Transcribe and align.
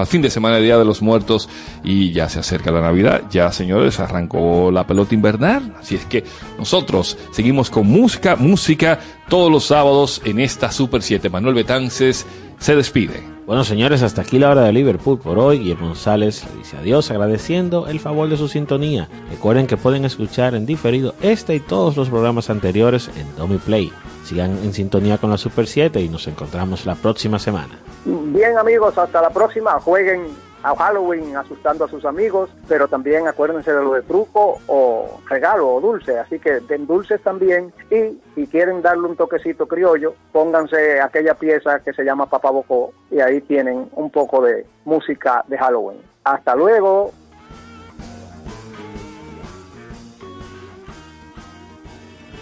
a 0.00 0.06
fin 0.06 0.22
de 0.22 0.30
semana, 0.30 0.58
Día 0.58 0.78
de 0.78 0.84
los 0.84 1.02
Muertos, 1.02 1.48
y 1.84 2.12
ya 2.12 2.28
se 2.28 2.38
acerca 2.38 2.70
la 2.70 2.80
Navidad. 2.80 3.22
Ya, 3.30 3.50
señores, 3.52 4.00
arrancó 4.00 4.70
la 4.70 4.86
pelota 4.86 5.14
invernal. 5.14 5.74
Así 5.80 5.94
es 5.94 6.04
que 6.06 6.24
nosotros 6.58 7.18
seguimos 7.32 7.70
con 7.70 7.86
música, 7.86 8.36
música 8.36 8.98
todos 9.28 9.50
los 9.50 9.64
sábados 9.64 10.22
en 10.24 10.40
esta 10.40 10.70
Super 10.70 11.02
7. 11.02 11.28
Manuel 11.30 11.54
Betances 11.54 12.26
se 12.58 12.76
despide. 12.76 13.38
Bueno, 13.48 13.64
señores, 13.64 14.02
hasta 14.02 14.20
aquí 14.20 14.38
la 14.38 14.50
hora 14.50 14.64
de 14.64 14.72
Liverpool 14.74 15.18
por 15.18 15.38
hoy. 15.38 15.60
Guillermo 15.60 15.86
González 15.86 16.44
le 16.52 16.58
dice 16.58 16.76
adiós 16.76 17.10
agradeciendo 17.10 17.86
el 17.86 17.98
favor 17.98 18.28
de 18.28 18.36
su 18.36 18.46
sintonía. 18.46 19.08
Recuerden 19.30 19.66
que 19.66 19.78
pueden 19.78 20.04
escuchar 20.04 20.54
en 20.54 20.66
diferido 20.66 21.14
este 21.22 21.54
y 21.54 21.60
todos 21.60 21.96
los 21.96 22.10
programas 22.10 22.50
anteriores 22.50 23.10
en 23.16 23.34
Domi 23.36 23.56
Play. 23.56 23.90
Sigan 24.28 24.58
en 24.62 24.74
sintonía 24.74 25.16
con 25.16 25.30
la 25.30 25.38
Super 25.38 25.66
7 25.66 26.02
y 26.02 26.10
nos 26.10 26.28
encontramos 26.28 26.84
la 26.84 26.96
próxima 26.96 27.38
semana. 27.38 27.78
Bien 28.04 28.58
amigos, 28.58 28.98
hasta 28.98 29.22
la 29.22 29.30
próxima. 29.30 29.80
Jueguen 29.80 30.26
a 30.62 30.76
Halloween 30.76 31.34
asustando 31.34 31.86
a 31.86 31.88
sus 31.88 32.04
amigos, 32.04 32.50
pero 32.68 32.88
también 32.88 33.26
acuérdense 33.26 33.72
de 33.72 33.82
lo 33.82 33.94
de 33.94 34.02
truco 34.02 34.58
o 34.66 35.18
regalo 35.30 35.72
o 35.72 35.80
dulce, 35.80 36.18
así 36.18 36.38
que 36.38 36.60
den 36.60 36.86
dulces 36.86 37.22
también 37.22 37.72
y 37.90 38.20
si 38.34 38.46
quieren 38.48 38.82
darle 38.82 39.06
un 39.06 39.16
toquecito 39.16 39.66
criollo, 39.66 40.12
pónganse 40.30 41.00
aquella 41.00 41.32
pieza 41.32 41.80
que 41.80 41.94
se 41.94 42.04
llama 42.04 42.26
Papá 42.26 42.50
Bocó 42.50 42.92
y 43.10 43.20
ahí 43.20 43.40
tienen 43.40 43.88
un 43.92 44.10
poco 44.10 44.42
de 44.42 44.66
música 44.84 45.42
de 45.48 45.56
Halloween. 45.56 46.02
Hasta 46.24 46.54
luego. 46.54 47.14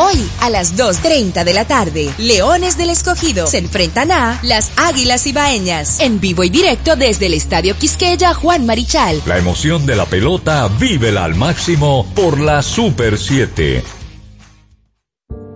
Hoy 0.00 0.14
a 0.42 0.48
las 0.48 0.76
2.30 0.78 1.42
de 1.42 1.52
la 1.52 1.64
tarde, 1.64 2.08
Leones 2.18 2.78
del 2.78 2.90
Escogido 2.90 3.48
se 3.48 3.58
enfrentan 3.58 4.12
a 4.12 4.38
las 4.44 4.70
Águilas 4.76 5.26
Ibaeñas 5.26 5.98
en 5.98 6.20
vivo 6.20 6.44
y 6.44 6.50
directo 6.50 6.94
desde 6.94 7.26
el 7.26 7.34
Estadio 7.34 7.76
Quisqueya 7.76 8.32
Juan 8.32 8.64
Marichal. 8.64 9.20
La 9.26 9.38
emoción 9.38 9.86
de 9.86 9.96
la 9.96 10.06
pelota 10.06 10.68
vívela 10.68 11.24
al 11.24 11.34
máximo 11.34 12.06
por 12.14 12.38
la 12.38 12.62
Super 12.62 13.18
7. 13.18 13.82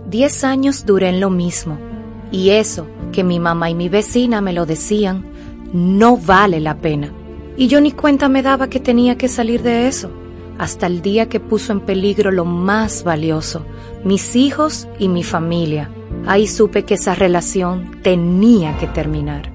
Diez 0.09 0.43
años 0.43 0.87
duré 0.87 1.11
en 1.11 1.21
lo 1.21 1.31
mismo. 1.31 1.79
Y 2.33 2.51
eso, 2.51 2.89
que 3.13 3.23
mi 3.23 3.39
mamá 3.39 3.71
y 3.71 3.77
mi 3.77 3.89
vecina 3.89 4.41
me 4.41 4.53
lo 4.53 4.67
decían, 4.67 5.25
no 5.73 6.17
vale 6.17 6.59
la 6.59 6.79
pena. 6.79 7.13
Y 7.57 7.69
yo 7.69 7.81
ni 7.81 7.93
cuenta 7.93 8.29
me 8.29 8.43
daba 8.43 8.69
que 8.69 8.81
tenía 8.81 9.17
que 9.17 9.29
salir 9.29 9.63
de 9.63 9.87
eso, 9.87 10.11
hasta 10.59 10.87
el 10.87 11.03
día 11.03 11.29
que 11.29 11.41
puso 11.41 11.73
en 11.73 11.81
peligro 11.81 12.31
lo 12.31 12.45
más 12.45 13.05
valioso, 13.05 13.65
mis 14.05 14.37
hijos 14.37 14.89
y 14.99 15.09
mi 15.09 15.23
familia. 15.23 15.91
Ahí 16.27 16.47
supe 16.47 16.85
que 16.85 16.95
esa 16.95 17.15
relación 17.15 17.99
tenía 18.03 18.77
que 18.79 18.87
terminar. 18.87 19.51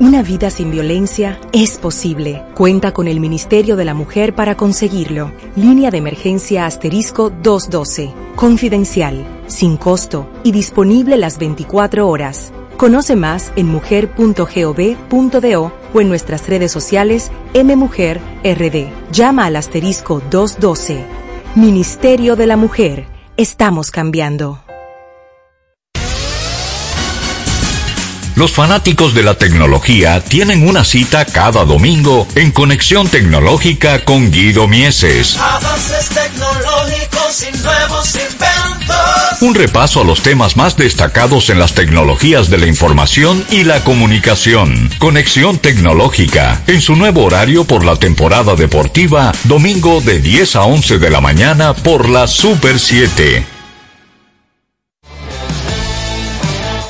Una 0.00 0.22
vida 0.22 0.48
sin 0.48 0.70
violencia 0.70 1.38
es 1.52 1.76
posible. 1.76 2.42
Cuenta 2.54 2.94
con 2.94 3.06
el 3.06 3.20
Ministerio 3.20 3.76
de 3.76 3.84
la 3.84 3.92
Mujer 3.92 4.34
para 4.34 4.56
conseguirlo. 4.56 5.30
Línea 5.56 5.90
de 5.90 5.98
emergencia 5.98 6.64
asterisco 6.64 7.28
212. 7.28 8.10
Confidencial, 8.34 9.26
sin 9.46 9.76
costo 9.76 10.26
y 10.42 10.52
disponible 10.52 11.18
las 11.18 11.38
24 11.38 12.08
horas. 12.08 12.50
Conoce 12.80 13.14
más 13.14 13.52
en 13.56 13.66
mujer.gov.do 13.66 15.72
o 15.92 16.00
en 16.00 16.08
nuestras 16.08 16.48
redes 16.48 16.72
sociales 16.72 17.30
MMujerRD. 17.52 18.88
Llama 19.12 19.44
al 19.44 19.56
asterisco 19.56 20.22
212. 20.30 21.04
Ministerio 21.56 22.36
de 22.36 22.46
la 22.46 22.56
Mujer. 22.56 23.04
Estamos 23.36 23.90
cambiando. 23.90 24.64
Los 28.34 28.52
fanáticos 28.52 29.12
de 29.12 29.24
la 29.24 29.34
tecnología 29.34 30.24
tienen 30.24 30.66
una 30.66 30.82
cita 30.82 31.26
cada 31.26 31.66
domingo 31.66 32.26
en 32.34 32.50
Conexión 32.50 33.08
Tecnológica 33.08 34.06
con 34.06 34.30
Guido 34.30 34.66
Mieses. 34.66 35.36
Avances 35.36 36.08
tecnológicos. 36.08 36.99
Un 39.40 39.54
repaso 39.54 40.00
a 40.00 40.04
los 40.04 40.20
temas 40.20 40.56
más 40.56 40.76
destacados 40.76 41.48
en 41.50 41.60
las 41.60 41.74
tecnologías 41.74 42.50
de 42.50 42.58
la 42.58 42.66
información 42.66 43.46
y 43.50 43.62
la 43.62 43.84
comunicación. 43.84 44.90
Conexión 44.98 45.58
Tecnológica, 45.58 46.60
en 46.66 46.80
su 46.80 46.96
nuevo 46.96 47.24
horario 47.24 47.64
por 47.64 47.84
la 47.84 47.94
temporada 47.94 48.56
deportiva, 48.56 49.30
domingo 49.44 50.00
de 50.00 50.18
10 50.18 50.56
a 50.56 50.64
11 50.64 50.98
de 50.98 51.10
la 51.10 51.20
mañana 51.20 51.72
por 51.72 52.08
la 52.08 52.26
Super 52.26 52.80
7. 52.80 53.46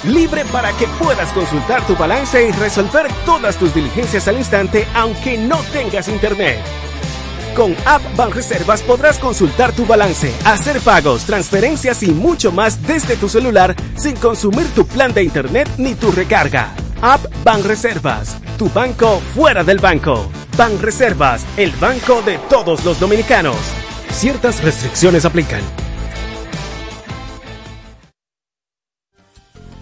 libre 0.05 0.45
para 0.47 0.73
que 0.73 0.87
puedas 0.99 1.31
consultar 1.33 1.87
tu 1.87 1.95
balance 1.95 2.49
y 2.49 2.51
resolver 2.53 3.07
todas 3.25 3.57
tus 3.57 3.75
diligencias 3.75 4.27
al 4.27 4.39
instante 4.39 4.89
aunque 4.95 5.37
no 5.37 5.59
tengas 5.73 6.09
internet. 6.09 6.59
Con 7.55 7.75
App 7.85 8.03
Banreservas 8.17 8.83
podrás 8.83 9.19
consultar 9.19 9.73
tu 9.73 9.85
balance, 9.85 10.33
hacer 10.45 10.81
pagos, 10.81 11.25
transferencias 11.25 12.03
y 12.03 12.13
mucho 12.13 12.53
más 12.53 12.87
desde 12.87 13.17
tu 13.17 13.29
celular 13.29 13.75
sin 13.97 14.17
consumir 14.17 14.69
tu 14.75 14.87
plan 14.87 15.13
de 15.13 15.25
internet 15.25 15.69
ni 15.77 15.95
tu 15.95 16.13
recarga. 16.13 16.73
App 17.03 17.21
Banreservas, 17.45 18.39
tu 18.59 18.69
banco 18.71 19.21
fuera 19.35 19.65
del 19.65 19.79
banco. 19.79 20.31
Banreservas, 20.57 21.45
el 21.57 21.71
banco 21.73 22.23
de 22.23 22.39
todos 22.49 22.85
los 22.85 23.01
dominicanos. 23.01 23.57
Ciertas 24.11 24.63
restricciones 24.63 25.25
aplican. 25.25 25.63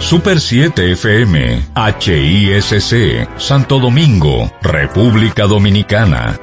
Super 0.00 0.40
7 0.40 0.92
FM, 0.92 1.62
HISC, 1.76 3.28
Santo 3.38 3.78
Domingo, 3.78 4.50
República 4.62 5.46
Dominicana. 5.46 6.40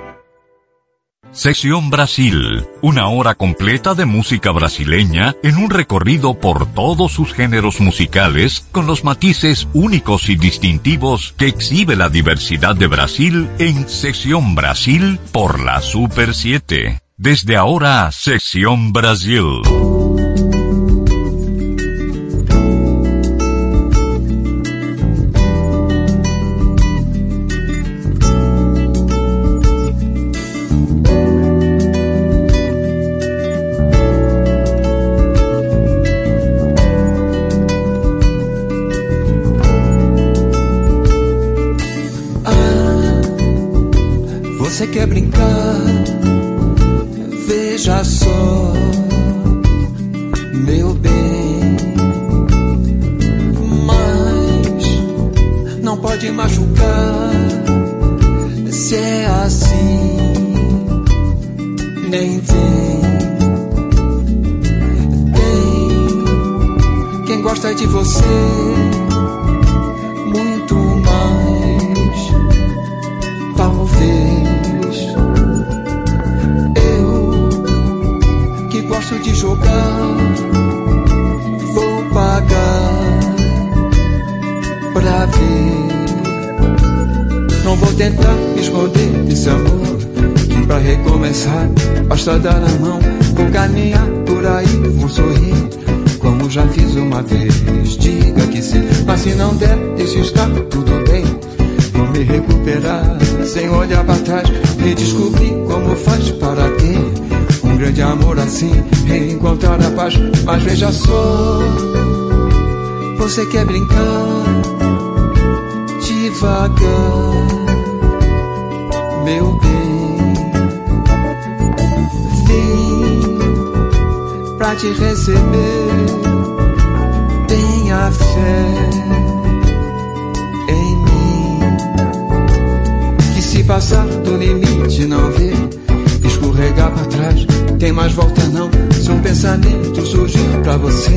Sección 1.31 1.90
Brasil, 1.90 2.66
una 2.81 3.09
hora 3.09 3.35
completa 3.35 3.94
de 3.94 4.06
música 4.06 4.51
brasileña 4.51 5.35
en 5.44 5.57
un 5.57 5.69
recorrido 5.69 6.40
por 6.40 6.72
todos 6.72 7.12
sus 7.12 7.34
géneros 7.34 7.81
musicales 7.81 8.66
con 8.72 8.88
los 8.88 9.03
matices 9.03 9.68
únicos 9.74 10.29
y 10.29 10.35
distintivos 10.35 11.34
que 11.38 11.47
exhibe 11.47 11.95
la 11.95 12.09
diversidad 12.09 12.75
de 12.75 12.88
Brasil 12.88 13.50
en 13.59 13.89
Sección 13.89 14.56
Brasil 14.56 15.19
por 15.31 15.59
la 15.59 15.81
Super 15.81 16.34
7. 16.34 17.01
Desde 17.18 17.57
ahora, 17.57 18.12
Sección 18.12 18.94
Brasil. 18.94 19.44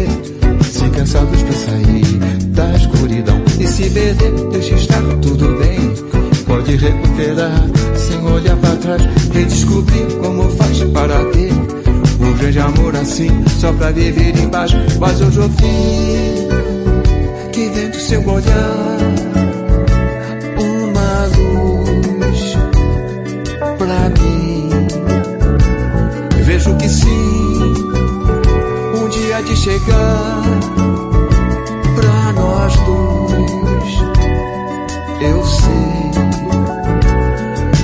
Você, 0.00 0.62
se 0.64 0.90
cansados 0.90 1.42
pra 1.42 1.52
sair 1.52 2.18
da 2.48 2.76
escuridão 2.76 3.42
e 3.58 3.66
se 3.66 3.90
perder, 3.90 4.32
deixa 4.50 4.74
estar 4.74 5.02
tudo 5.20 5.58
bem. 5.58 5.94
Pode 6.46 6.76
recuperar 6.76 7.66
sem 7.96 8.24
olhar 8.24 8.56
pra 8.56 8.76
trás, 8.76 9.02
redescobrir 9.32 10.06
como 10.20 10.48
faz 10.50 10.82
para 10.84 11.24
ter 11.26 11.52
um 12.20 12.32
grande 12.38 12.58
amor 12.58 12.96
assim, 12.96 13.30
só 13.60 13.72
pra 13.72 13.90
viver 13.90 14.36
em 14.36 14.48
paz. 14.48 14.72
Mas 14.98 15.20
hoje 15.20 15.40
ouvi 15.40 16.48
que 17.52 17.68
vem 17.68 17.90
do 17.90 17.96
seu 17.96 18.26
olhar 18.28 19.29
chegar 29.70 30.42
pra 31.94 32.32
nós 32.32 32.74
dois. 32.80 33.92
Eu 35.20 35.44
sei, 35.44 36.10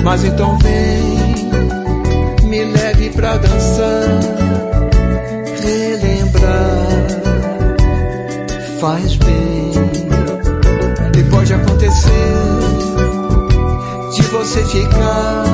mas 0.03 0.25
então 0.25 0.57
vem, 0.59 1.15
me 2.43 2.65
leve 2.65 3.09
pra 3.11 3.37
dançar, 3.37 4.19
relembrar, 5.61 7.07
faz 8.81 9.15
bem. 9.15 9.71
E 11.17 11.23
pode 11.29 11.53
acontecer 11.53 12.11
de 14.13 14.21
você 14.23 14.63
ficar 14.65 15.46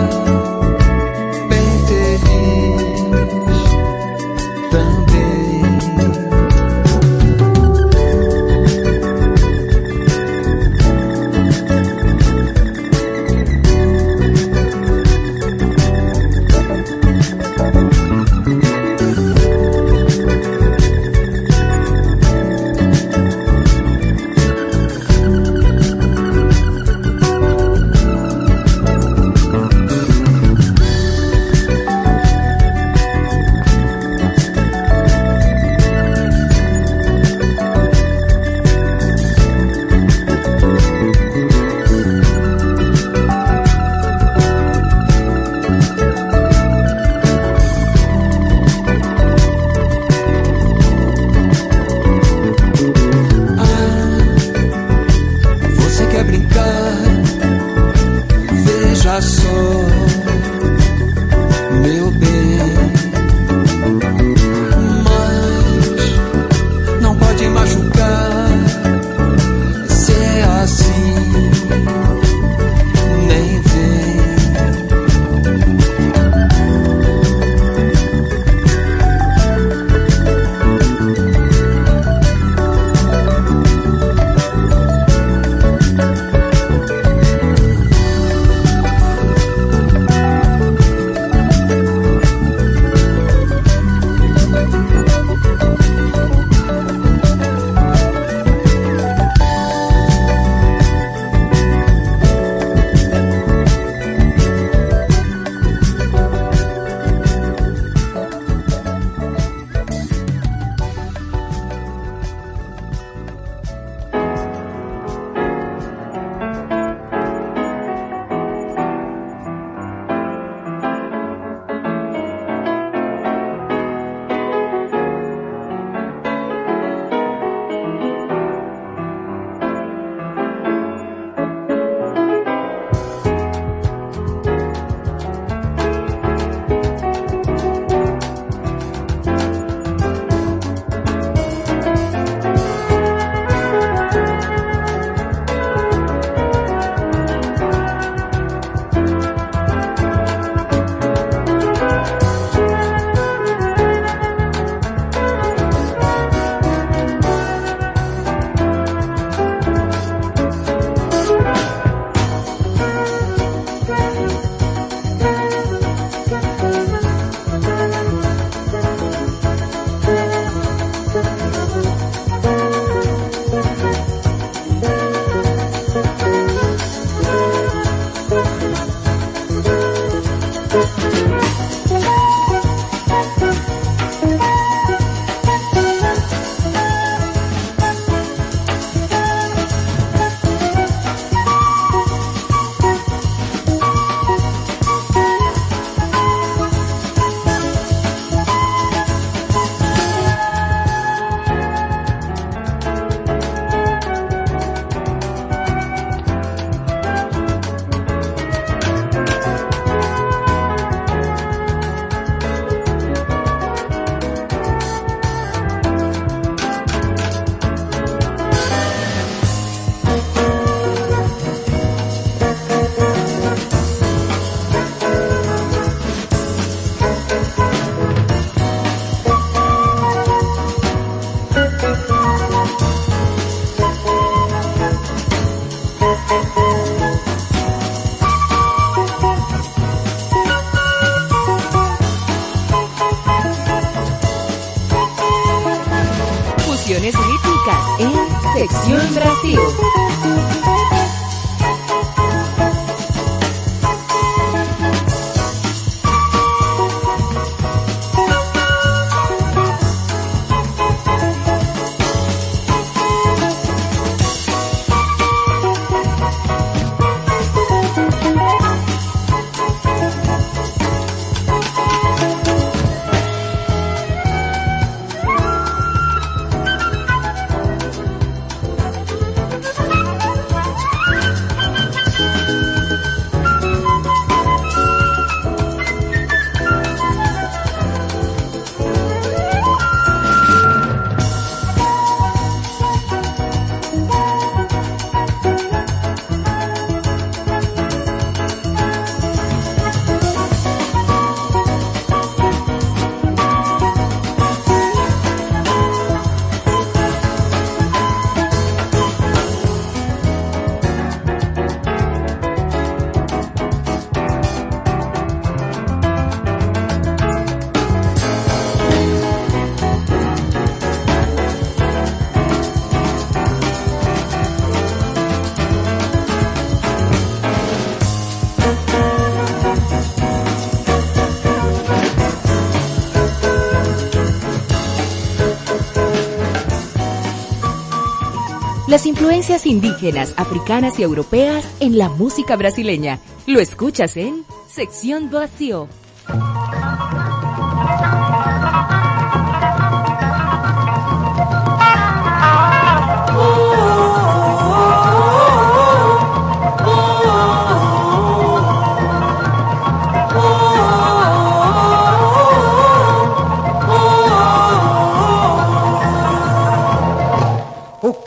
las 338.93 339.07
influencias 339.07 339.65
indígenas, 339.65 340.35
africanas 340.37 340.99
y 340.99 341.01
europeas 341.01 341.65
en 341.79 341.97
la 341.97 342.09
música 342.09 342.55
brasileña. 342.55 343.17
Lo 343.47 343.59
escuchas 343.59 344.17
en 344.17 344.45
Sección 344.67 345.31
Vacío. 345.31 345.87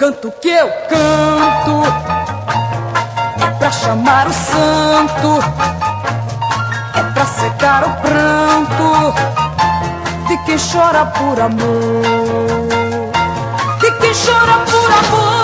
canto 0.07 0.31
que 0.41 0.49
eu 0.49 0.69
canto 0.89 1.83
é 3.45 3.51
pra 3.59 3.73
chamar 3.73 4.29
o 4.29 4.33
santo, 4.33 5.41
é 6.95 7.03
pra 7.13 7.27
secar 7.27 7.83
o 7.83 7.91
pranto 8.03 9.15
de 10.29 10.39
quem 10.45 10.57
chora 10.59 11.07
por 11.07 11.41
amor, 11.41 12.69
de 13.81 13.91
quem 13.99 14.13
chora 14.15 14.65
por 14.71 14.93
amor. 14.93 15.36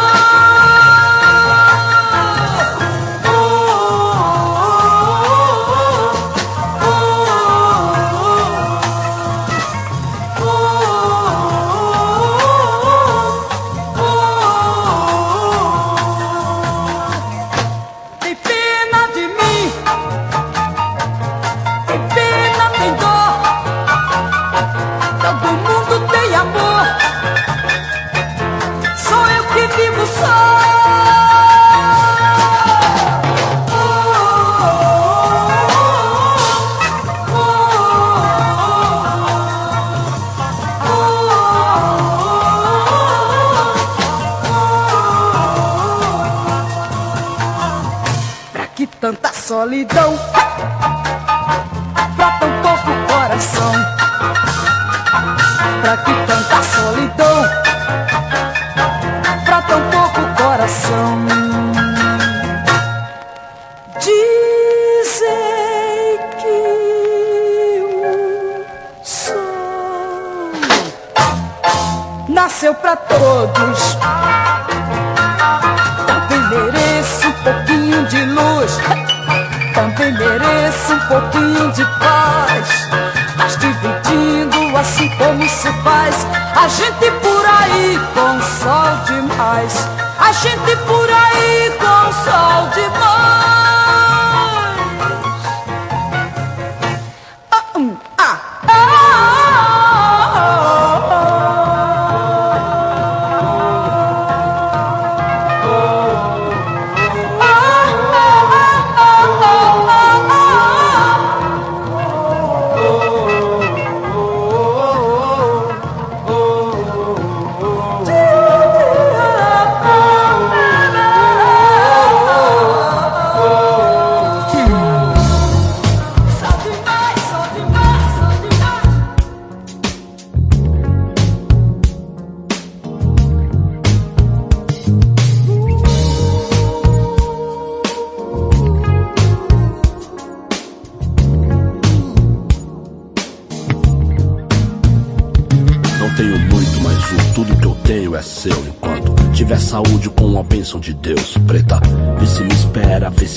pra 55.83 55.97
que 55.97 56.22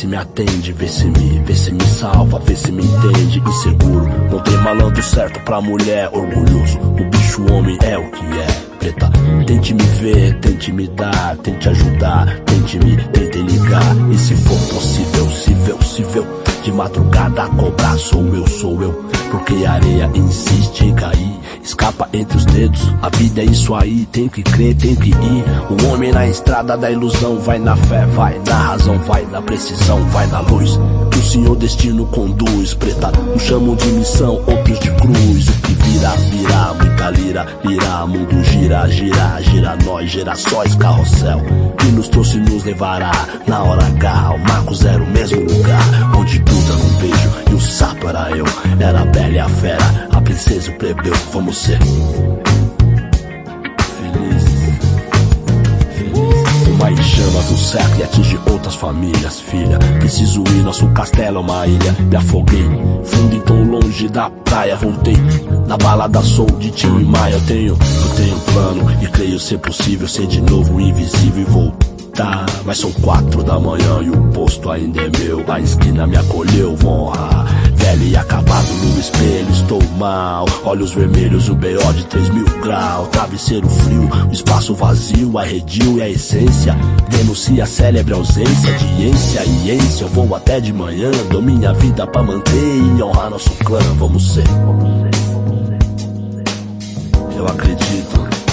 se 0.06 0.08
me 0.08 0.18
atende, 0.18 0.72
vê 0.72 0.88
se 0.88 1.06
me, 1.06 1.40
vê 1.40 1.56
se 1.56 1.72
me 1.74 1.84
salva, 1.84 2.40
vê 2.40 2.56
se 2.56 2.72
me 2.72 2.84
entende, 2.84 3.40
inseguro. 3.40 4.08
Não 4.30 4.40
tem 4.40 4.56
malandro 4.58 5.02
certo 5.02 5.40
pra 5.40 5.60
mulher, 5.60 6.10
orgulhoso. 6.14 6.78
O 6.80 7.10
bicho 7.10 7.52
homem 7.52 7.76
é 7.82 7.98
o 7.98 8.12
que 8.12 8.24
é. 8.24 8.48
Preta. 8.78 9.10
Tente 9.48 9.74
me 9.74 9.84
ver, 9.84 10.40
tente 10.42 10.72
me 10.72 10.88
dar, 10.90 11.36
tente 11.38 11.70
ajudar, 11.70 12.40
tente 12.42 12.78
me, 12.78 12.96
tente 12.98 13.40
ligar. 13.40 14.12
E 14.12 14.18
se 14.18 14.36
for 14.36 14.60
possível, 14.76 15.32
se 15.32 15.54
vê, 15.56 15.74
se 15.84 16.04
vê, 16.04 16.24
de 16.62 16.72
madrugada 16.72 17.48
cobrar, 17.48 17.98
sou 17.98 18.28
eu, 18.36 18.48
sou 18.48 18.80
eu. 18.84 18.94
Porque 19.32 19.66
a 19.66 19.72
areia 19.72 20.12
insiste 20.14 20.86
em 20.86 20.94
cair 20.94 21.40
escapa 21.66 22.08
entre 22.14 22.38
os 22.38 22.46
dedos. 22.46 22.94
A 23.02 23.10
vida 23.10 23.42
é 23.42 23.46
isso 23.46 23.74
aí, 23.74 24.06
tem 24.12 24.30
que 24.30 24.44
crer, 24.44 24.76
tem 24.76 24.96
que 24.96 25.10
ir. 25.10 25.46
O 25.70 25.88
homem 25.88 26.12
na 26.12 26.28
estrada 26.28 26.78
da 26.78 26.92
ilusão 26.92 27.40
vai 27.40 27.58
na 27.58 27.76
fé, 27.76 28.06
vai 28.06 28.40
na 28.48 28.56
razão, 28.56 28.98
vai 29.00 29.26
na 29.26 29.42
precisão, 29.42 30.04
vai 30.10 30.28
na 30.28 30.40
luz. 30.42 30.80
Que 31.12 31.18
o 31.18 31.24
Senhor 31.24 31.56
destino 31.56 32.06
conduz, 32.08 32.74
preta. 32.76 33.12
Uns 33.36 33.42
chamam 33.42 33.76
de 33.76 33.88
missão, 33.88 34.36
outros 34.46 34.80
de 34.80 34.92
cruz. 34.92 35.50
O 35.50 35.62
que 35.62 35.74
virá, 35.74 36.12
virá, 36.12 36.74
muita 36.80 37.10
lira, 37.10 37.48
lira, 37.66 38.08
mundo 38.08 38.44
gira, 38.44 38.88
gira, 38.88 39.42
gira 39.42 39.78
nós, 39.84 40.10
gerações, 40.10 40.76
carrossel. 40.76 41.42
Que 41.80 41.88
nos 41.88 42.08
trouxe 42.10 42.38
nos 42.38 42.64
levará 42.64 43.12
na 43.48 43.64
hora 43.64 43.86
H. 43.86 44.36
O 44.36 44.40
Marcos 44.40 44.86
era 44.86 45.02
o 45.02 45.08
mesmo 45.08 45.42
lugar, 45.42 46.16
onde 46.16 46.40
tudo 46.40 46.74
era 46.74 46.84
um 46.84 46.98
beijo 47.00 47.32
e 47.52 47.54
o 47.54 47.60
sapo 47.60 48.08
era 48.08 48.30
eu. 48.32 48.46
Era 48.80 49.02
a 49.02 49.06
bela 49.06 49.30
e 49.30 49.40
a 49.40 49.50
fera, 49.50 50.08
a 50.16 50.22
princesa 50.22 50.72
o 50.72 50.76
plebeu, 50.76 51.14
vamos 51.34 51.58
ser. 51.58 51.78
Uma 56.70 57.04
chamas 57.04 57.52
no 57.52 57.58
cerco 57.58 58.00
e 58.00 58.04
atinge 58.04 58.40
outras 58.50 58.76
famílias, 58.76 59.42
filha. 59.42 59.78
Preciso 60.00 60.42
ir, 60.56 60.64
nosso 60.64 60.88
castelo 60.90 61.38
é 61.38 61.42
uma 61.42 61.68
ilha. 61.68 61.92
Me 62.00 62.16
afoguei, 62.16 62.64
fundo 63.04 63.36
então 63.36 63.64
longe 63.64 64.08
da 64.08 64.30
praia, 64.30 64.78
voltei. 64.78 65.18
Na 65.68 65.76
balada 65.78 66.22
sou 66.22 66.46
de 66.46 66.72
Tim 66.72 67.00
e 67.00 67.04
Maia, 67.04 67.34
eu 67.34 67.42
tenho, 67.42 67.74
eu 67.74 68.16
tenho 68.16 68.40
plano 68.40 69.04
e 69.04 69.08
creio 69.08 69.40
ser 69.40 69.58
possível 69.58 70.08
ser 70.08 70.28
de 70.28 70.40
novo 70.42 70.80
invisível 70.80 71.42
e 71.42 71.46
voltar. 71.46 72.46
Mas 72.64 72.78
são 72.80 72.92
quatro 72.94 73.44
da 73.44 73.60
manhã 73.60 74.02
e 74.02 74.10
o 74.10 74.28
posto 74.30 74.72
ainda 74.72 75.02
é 75.02 75.10
meu. 75.20 75.44
A 75.52 75.60
esquina 75.60 76.08
me 76.08 76.16
acolheu, 76.16 76.74
vou 76.78 77.10
honrar. 77.10 77.65
Velho 77.96 78.08
e 78.10 78.18
acabado 78.18 78.68
no 78.68 79.00
espelho, 79.00 79.50
estou 79.50 79.82
mal. 79.98 80.46
Olhos 80.66 80.92
vermelhos, 80.92 81.48
o 81.48 81.56
BO 81.56 81.94
de 81.94 82.06
3 82.06 82.30
mil 82.30 82.46
graus. 82.62 83.08
Travesseiro 83.08 83.68
frio, 83.70 84.10
o 84.30 84.34
espaço 84.34 84.76
vazio, 84.76 85.38
arredio 85.38 85.98
e 85.98 86.02
a 86.02 86.10
essência. 86.10 86.76
Denuncia 87.10 87.64
a 87.64 87.66
célebre 87.66 88.14
ausência 88.14 88.74
de 88.74 89.08
ência 89.08 89.44
e 89.46 89.72
ência. 89.72 90.04
Eu 90.04 90.10
vou 90.10 90.36
até 90.36 90.60
de 90.60 90.74
manhã, 90.74 91.10
dou 91.30 91.42
minha 91.42 91.74
vida 91.74 92.06
pra 92.06 92.22
manter 92.22 92.78
e 92.98 93.02
honrar 93.02 93.30
nosso 93.30 93.52
clã. 93.64 93.80
Vamos 93.98 94.34
ser. 94.34 94.46
Eu 97.36 97.48
acredito. 97.48 98.45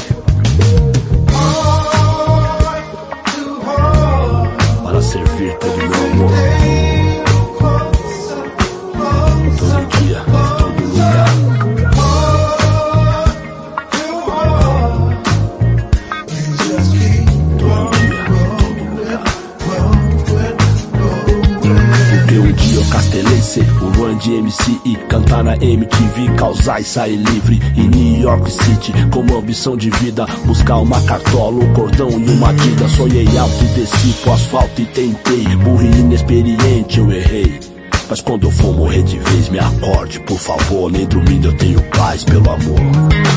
Ser 23.43 23.67
o 23.83 23.91
Run 23.91 24.17
de 24.17 24.35
MC 24.37 24.81
e 24.87 24.97
cantar 25.09 25.45
na 25.45 25.55
MTV, 25.57 26.35
causar 26.39 26.81
e 26.81 26.85
sair 26.85 27.17
livre 27.17 27.61
em 27.77 27.89
New 27.89 28.23
York 28.23 28.51
City. 28.51 28.93
Como 29.13 29.37
ambição 29.37 29.77
de 29.77 29.91
vida, 29.91 30.25
buscar 30.47 30.79
uma 30.79 31.01
cartola, 31.03 31.63
um 31.63 31.73
cordão 31.75 32.09
e 32.09 32.31
uma 32.31 32.55
tida. 32.55 32.89
Sonhei 32.89 33.27
alto 33.37 33.65
e 33.65 33.81
desci 33.81 34.15
pro 34.23 34.33
asfalto 34.33 34.81
e 34.81 34.87
tentei. 34.87 35.45
Burro 35.57 35.83
e 35.83 35.99
inexperiente, 35.99 36.99
eu 36.99 37.13
errei. 37.13 37.61
Mas 38.09 38.23
quando 38.23 38.45
eu 38.45 38.51
for 38.51 38.75
morrer 38.75 39.03
de 39.03 39.19
vez, 39.19 39.49
me 39.51 39.59
acorde, 39.59 40.19
por 40.21 40.39
favor. 40.39 40.91
Nem 40.91 41.07
dormindo 41.07 41.49
eu 41.49 41.57
tenho 41.57 41.83
paz, 41.91 42.25
pelo 42.25 42.51
amor. 42.51 42.81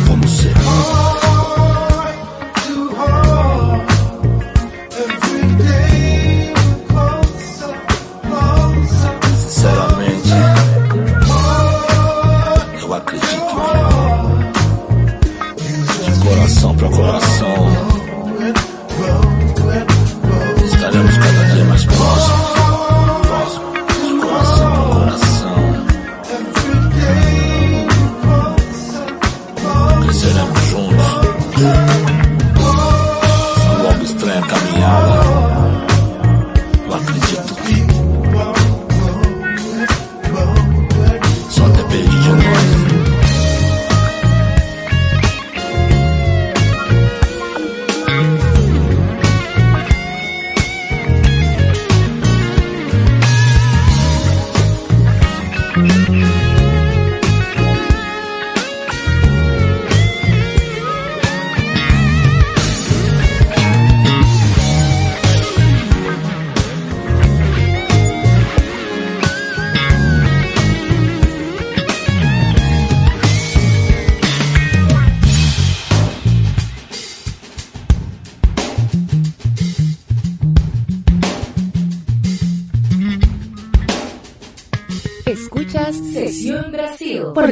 Vamos 0.07 0.31
ser. 0.31 1.14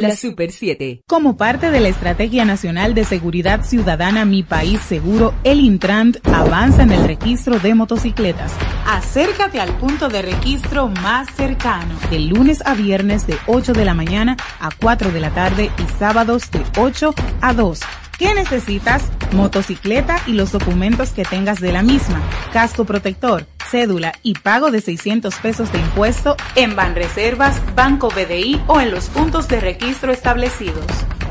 La 0.08 0.16
Super 0.16 0.52
7. 0.52 1.02
Como 1.06 1.36
parte 1.36 1.70
de 1.70 1.80
la 1.80 1.88
Estrategia 1.88 2.44
Nacional 2.44 2.94
de 2.94 3.04
Seguridad 3.04 3.64
Ciudadana 3.64 4.24
Mi 4.24 4.42
País 4.42 4.80
Seguro, 4.80 5.34
el 5.44 5.60
Intrant 5.60 6.16
avanza 6.28 6.82
en 6.82 6.92
el 6.92 7.04
registro 7.04 7.58
de 7.58 7.74
motocicletas. 7.74 8.52
Acércate 8.86 9.60
al 9.60 9.76
punto 9.78 10.08
de 10.08 10.22
registro 10.22 10.88
más 10.88 11.28
cercano, 11.34 11.94
de 12.10 12.20
lunes 12.20 12.62
a 12.64 12.74
viernes 12.74 13.26
de 13.26 13.36
8 13.46 13.72
de 13.72 13.84
la 13.84 13.94
mañana 13.94 14.36
a 14.60 14.70
4 14.70 15.10
de 15.10 15.20
la 15.20 15.30
tarde 15.30 15.70
y 15.78 15.98
sábados 15.98 16.50
de 16.50 16.62
8 16.78 17.14
a 17.40 17.54
2. 17.54 17.80
¿Qué 18.18 18.32
necesitas? 18.32 19.10
Motocicleta 19.32 20.20
y 20.26 20.34
los 20.34 20.52
documentos 20.52 21.10
que 21.10 21.24
tengas 21.24 21.60
de 21.60 21.72
la 21.72 21.82
misma, 21.82 22.22
casco 22.52 22.84
protector, 22.84 23.46
cédula 23.70 24.12
y 24.22 24.34
pago 24.34 24.70
de 24.70 24.80
600 24.80 25.34
pesos 25.36 25.72
de 25.72 25.78
impuesto 25.78 26.36
en 26.56 26.76
Banreservas, 26.76 27.60
Banco 27.74 28.08
BDI 28.08 28.60
o 28.66 28.80
en 28.80 28.90
los 28.90 29.06
puntos 29.08 29.48
de 29.48 29.60
registro 29.60 30.12
establecidos. 30.12 30.86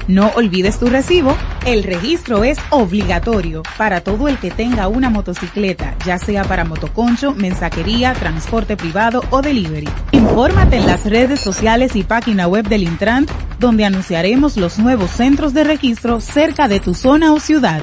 No 0.07 0.31
olvides 0.35 0.79
tu 0.79 0.87
recibo. 0.87 1.35
El 1.65 1.83
registro 1.83 2.43
es 2.43 2.57
obligatorio 2.71 3.63
para 3.77 4.01
todo 4.01 4.27
el 4.27 4.37
que 4.37 4.51
tenga 4.51 4.89
una 4.89 5.09
motocicleta, 5.09 5.95
ya 6.05 6.17
sea 6.17 6.43
para 6.43 6.65
motoconcho, 6.65 7.33
mensajería, 7.33 8.13
transporte 8.13 8.75
privado 8.75 9.23
o 9.29 9.41
delivery. 9.41 9.87
Infórmate 10.11 10.77
en 10.77 10.87
las 10.87 11.05
redes 11.05 11.39
sociales 11.39 11.95
y 11.95 12.03
página 12.03 12.47
web 12.47 12.67
del 12.67 12.83
Intran, 12.83 13.25
donde 13.59 13.85
anunciaremos 13.85 14.57
los 14.57 14.77
nuevos 14.77 15.11
centros 15.11 15.53
de 15.53 15.63
registro 15.63 16.19
cerca 16.19 16.67
de 16.67 16.81
tu 16.81 16.93
zona 16.93 17.31
o 17.31 17.39
ciudad. 17.39 17.81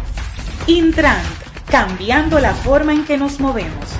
Intran, 0.66 1.22
cambiando 1.70 2.38
la 2.38 2.52
forma 2.52 2.92
en 2.92 3.04
que 3.04 3.16
nos 3.16 3.40
movemos. 3.40 3.99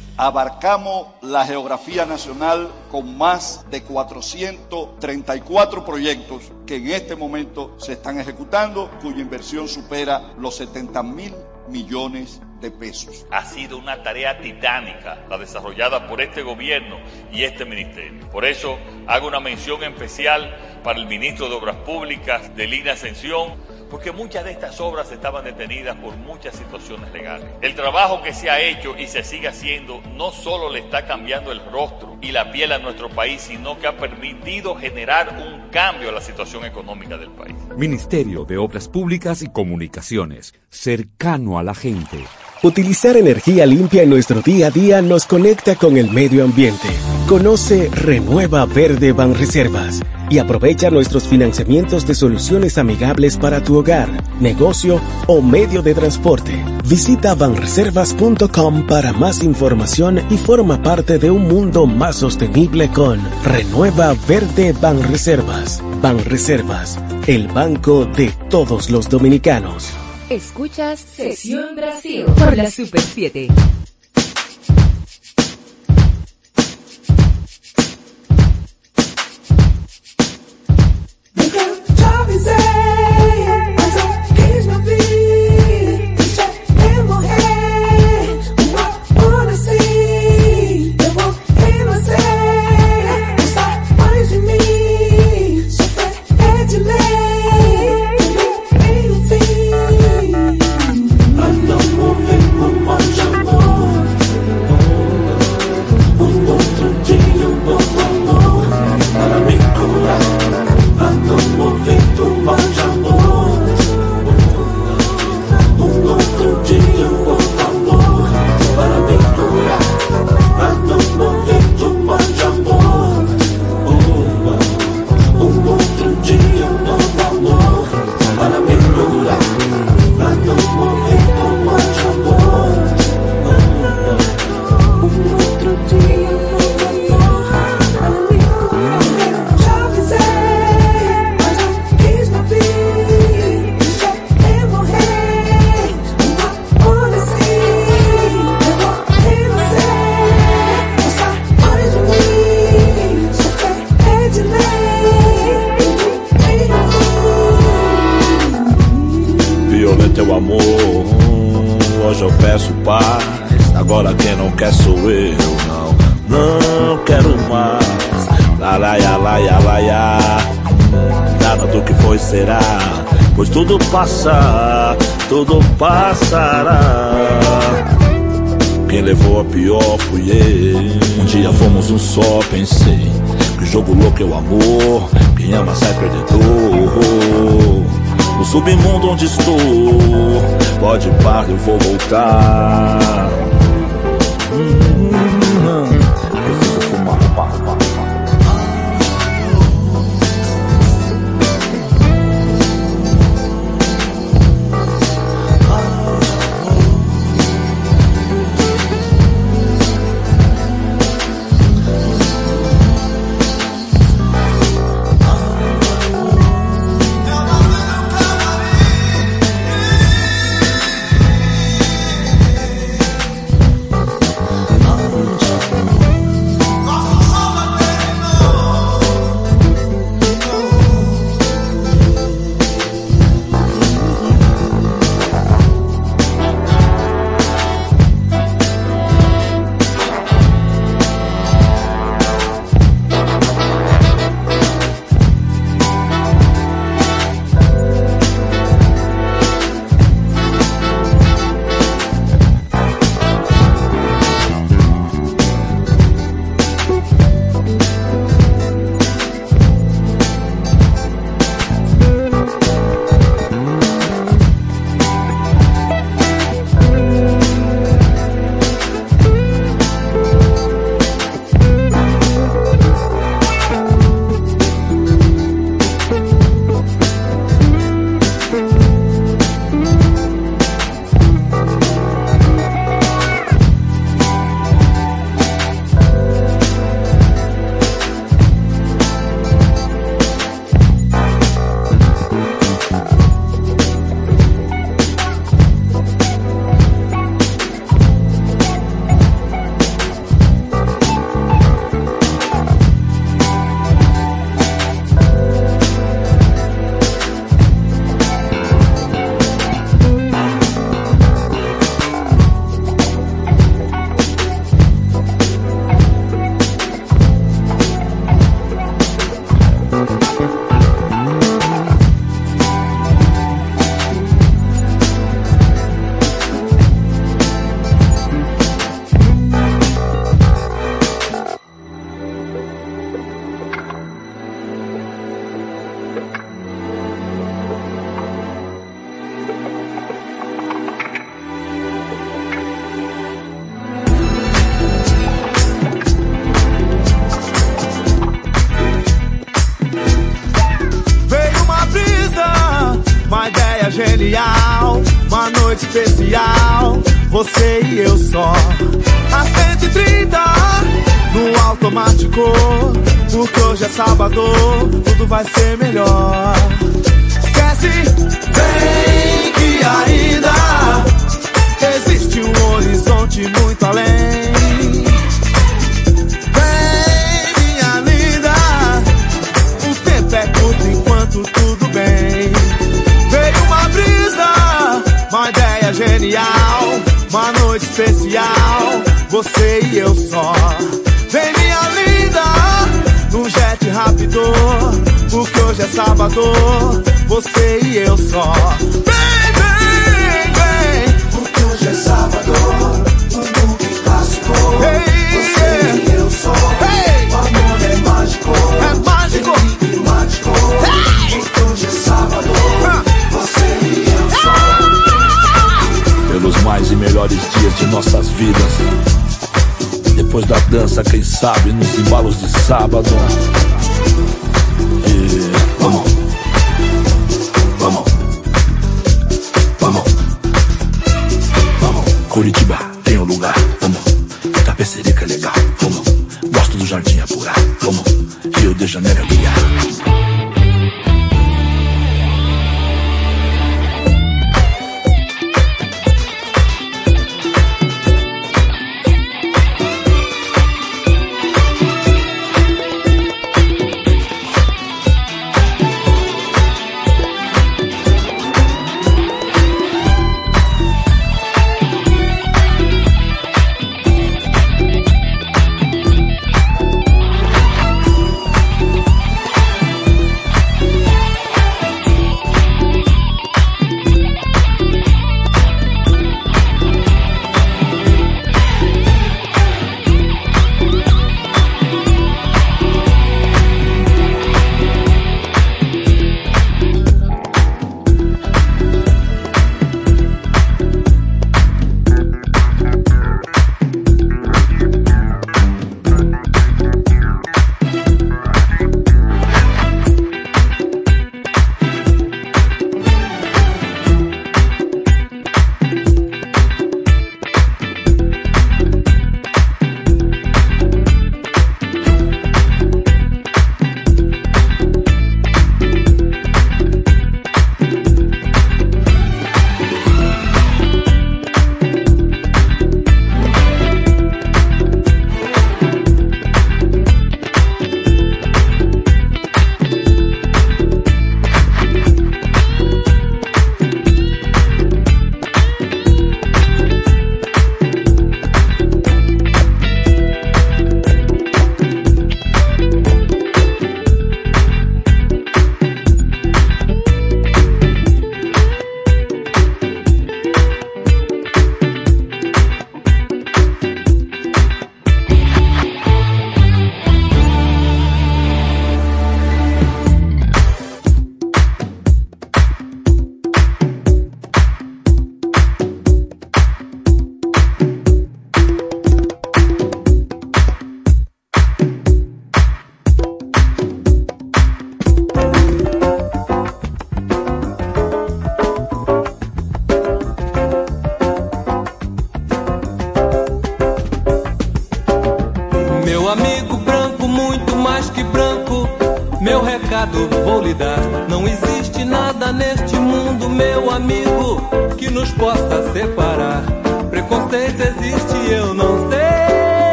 Abarcamos 0.21 1.07
la 1.23 1.47
geografía 1.47 2.05
nacional 2.05 2.69
con 2.91 3.17
más 3.17 3.65
de 3.71 3.81
434 3.81 5.83
proyectos 5.83 6.51
que 6.67 6.75
en 6.75 6.91
este 6.91 7.15
momento 7.15 7.75
se 7.79 7.93
están 7.93 8.19
ejecutando, 8.19 8.91
cuya 9.01 9.21
inversión 9.21 9.67
supera 9.67 10.31
los 10.37 10.57
70 10.57 11.01
mil 11.01 11.33
millones 11.69 12.39
de 12.59 12.69
pesos. 12.69 13.25
Ha 13.31 13.45
sido 13.45 13.79
una 13.79 14.03
tarea 14.03 14.39
titánica 14.39 15.25
la 15.27 15.39
desarrollada 15.39 16.07
por 16.07 16.21
este 16.21 16.43
gobierno 16.43 16.97
y 17.31 17.41
este 17.41 17.65
ministerio. 17.65 18.29
Por 18.29 18.45
eso 18.45 18.77
hago 19.07 19.27
una 19.27 19.39
mención 19.39 19.83
especial 19.83 20.55
para 20.83 20.99
el 20.99 21.07
ministro 21.07 21.49
de 21.49 21.55
Obras 21.55 21.77
Públicas 21.77 22.55
de 22.55 22.67
Lina 22.67 22.91
Ascensión, 22.91 23.55
porque 23.91 24.13
muchas 24.13 24.45
de 24.45 24.51
estas 24.51 24.79
obras 24.79 25.11
estaban 25.11 25.43
detenidas 25.43 25.97
por 25.97 26.15
muchas 26.15 26.55
situaciones 26.55 27.11
legales. 27.11 27.45
El 27.61 27.75
trabajo 27.75 28.23
que 28.23 28.33
se 28.33 28.49
ha 28.49 28.61
hecho 28.61 28.97
y 28.97 29.05
se 29.07 29.23
sigue 29.23 29.49
haciendo 29.49 30.01
no 30.15 30.31
solo 30.31 30.71
le 30.71 30.79
está 30.79 31.05
cambiando 31.05 31.51
el 31.51 31.59
rostro 31.65 32.17
y 32.21 32.31
la 32.31 32.51
piel 32.53 32.71
a 32.71 32.79
nuestro 32.79 33.09
país, 33.09 33.41
sino 33.41 33.77
que 33.77 33.87
ha 33.87 33.97
permitido 33.97 34.75
generar 34.75 35.37
un 35.37 35.69
cambio 35.69 36.09
a 36.09 36.13
la 36.13 36.21
situación 36.21 36.63
económica 36.63 37.17
del 37.17 37.31
país. 37.31 37.55
Ministerio 37.75 38.45
de 38.45 38.57
Obras 38.57 38.87
Públicas 38.87 39.41
y 39.41 39.49
Comunicaciones, 39.49 40.53
cercano 40.69 41.59
a 41.59 41.63
la 41.63 41.75
gente. 41.75 42.23
Utilizar 42.63 43.17
energía 43.17 43.65
limpia 43.65 44.03
en 44.03 44.11
nuestro 44.11 44.41
día 44.41 44.67
a 44.67 44.69
día 44.69 45.01
nos 45.01 45.25
conecta 45.25 45.73
con 45.73 45.97
el 45.97 46.11
medio 46.11 46.43
ambiente. 46.43 46.89
Conoce 47.27 47.89
Renueva 47.89 48.67
Verde 48.67 49.13
Banreservas 49.13 49.99
y 50.29 50.37
aprovecha 50.37 50.91
nuestros 50.91 51.23
financiamientos 51.23 52.05
de 52.05 52.13
soluciones 52.13 52.77
amigables 52.77 53.37
para 53.37 53.63
tu 53.63 53.79
hogar, 53.79 54.09
negocio 54.39 55.01
o 55.25 55.41
medio 55.41 55.81
de 55.81 55.95
transporte. 55.95 56.63
Visita 56.85 57.33
banreservas.com 57.33 58.85
para 58.85 59.11
más 59.11 59.43
información 59.43 60.21
y 60.29 60.37
forma 60.37 60.83
parte 60.83 61.17
de 61.17 61.31
un 61.31 61.47
mundo 61.47 61.87
más 61.87 62.17
sostenible 62.17 62.89
con 62.89 63.19
Renueva 63.43 64.15
Verde 64.27 64.75
Banreservas. 64.79 65.81
Banreservas, 65.99 66.99
el 67.25 67.47
banco 67.47 68.05
de 68.05 68.31
todos 68.49 68.91
los 68.91 69.09
dominicanos. 69.09 69.91
Escuchas 70.31 71.01
Sesión 71.01 71.75
Brasil 71.75 72.23
Por 72.23 72.55
la 72.55 72.71
Super 72.71 73.01
7. 73.01 73.49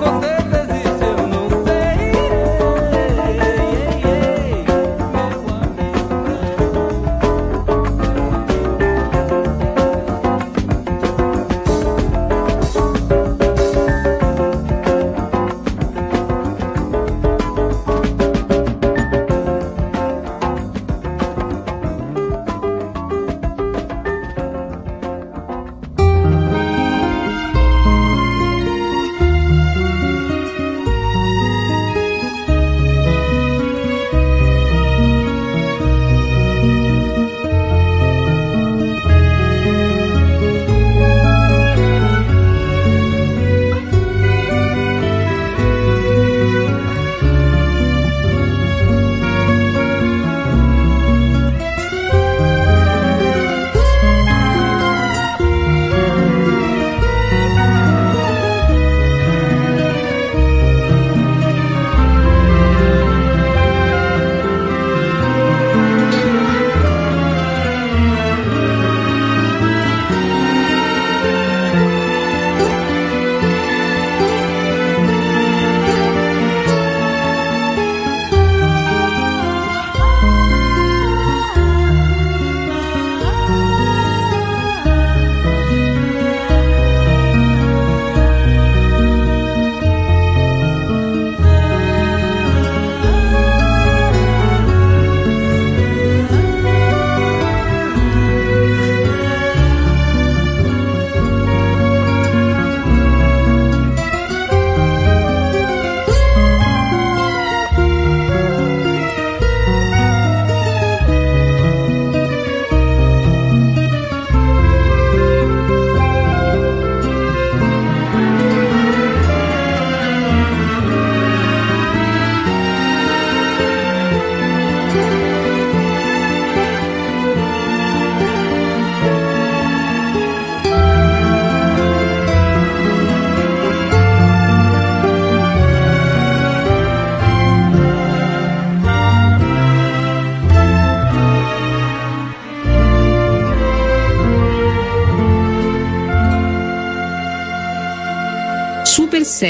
Preconceito 0.00 0.63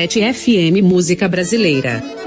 7 0.06 0.20
FM 0.34 0.82
Música 0.82 1.26
Brasileira. 1.28 2.23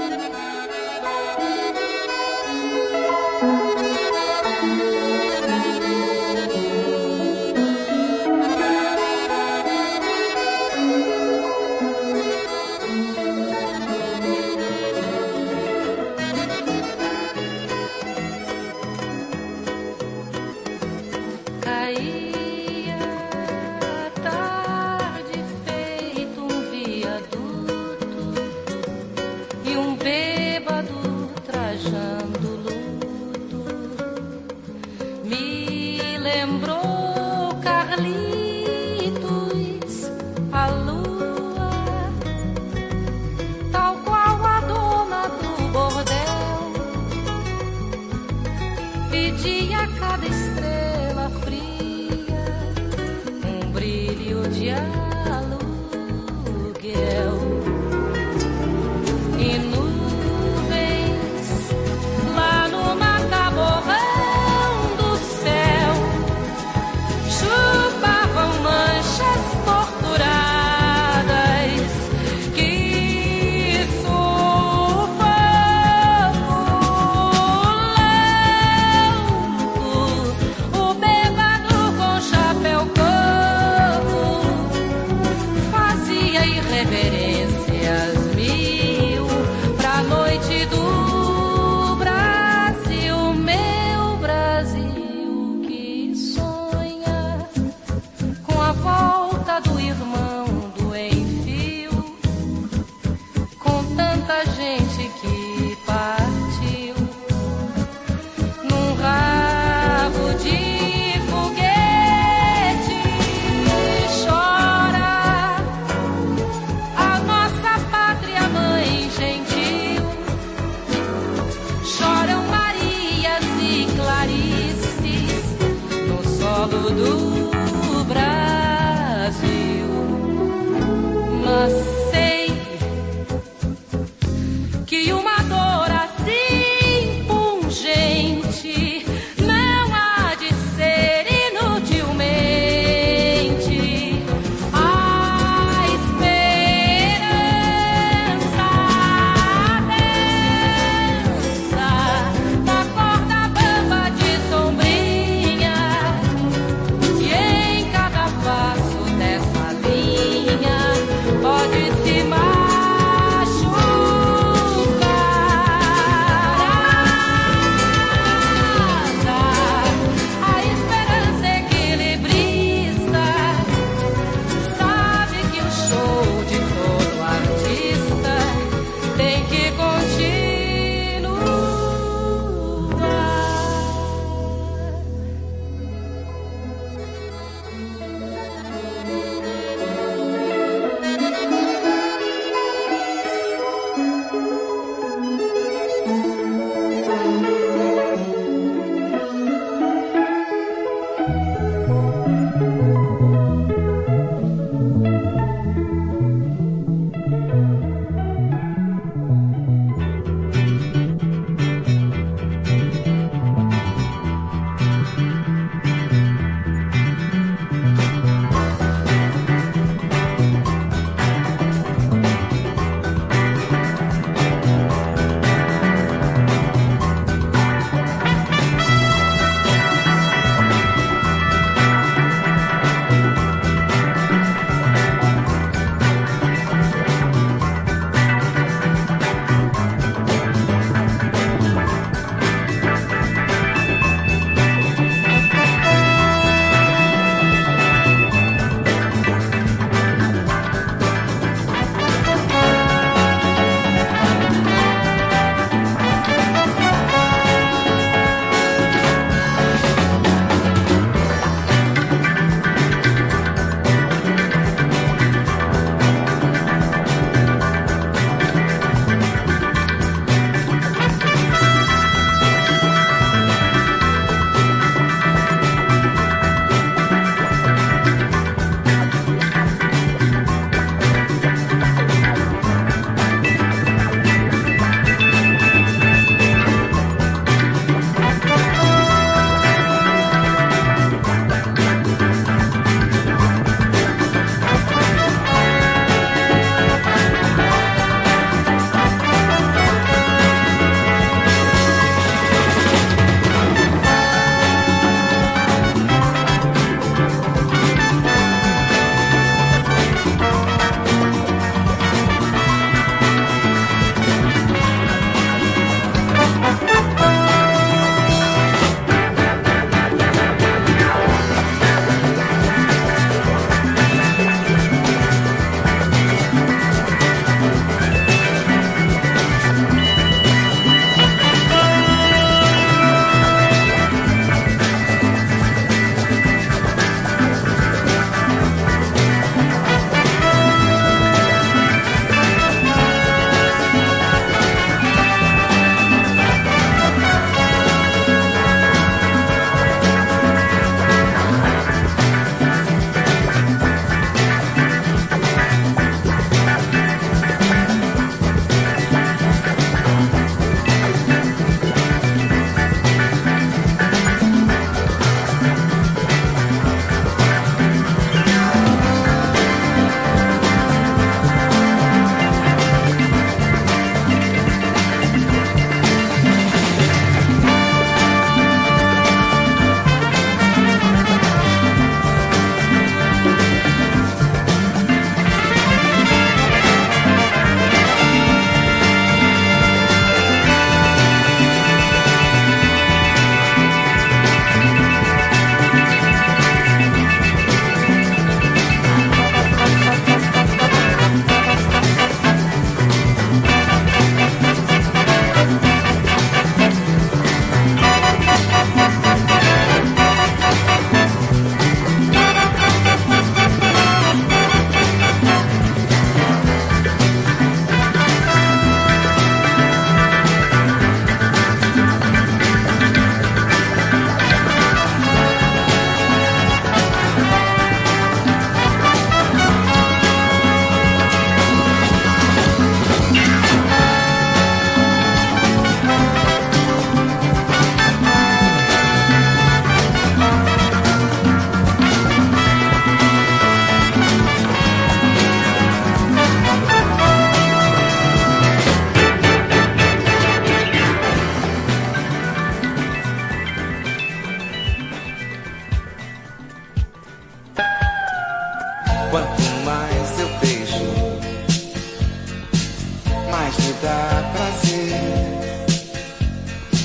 Mais 463.50 463.76
me 463.78 463.92
dá 464.02 464.52
prazer. 464.52 465.58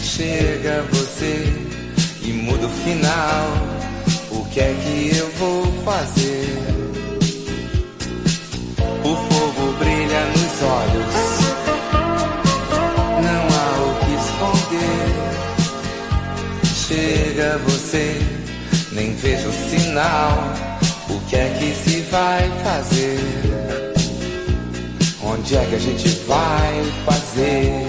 Chega 0.03 0.83
você 0.91 1.51
e 2.21 2.33
muda 2.33 2.67
o 2.67 2.69
final. 2.69 3.57
O 4.31 4.45
que 4.45 4.59
é 4.59 4.75
que 4.83 5.17
eu 5.17 5.29
vou 5.31 5.65
fazer? 5.83 6.59
O 9.03 9.15
fogo 9.15 9.73
brilha 9.79 10.25
nos 10.27 10.61
olhos. 10.61 11.15
Não 13.25 13.43
há 13.57 13.69
o 13.81 13.89
que 13.99 14.13
esconder. 14.23 15.11
Chega 16.87 17.57
você, 17.59 18.07
nem 18.91 19.15
vejo 19.15 19.51
sinal. 19.69 20.37
O 21.09 21.19
que 21.27 21.35
é 21.35 21.49
que 21.59 21.73
se 21.75 22.01
vai 22.11 22.49
fazer? 22.63 23.52
Onde 25.43 25.57
é 25.57 25.65
que 25.65 25.75
a 25.75 25.79
gente 25.79 26.07
vai 26.25 26.83
fazer? 27.05 27.85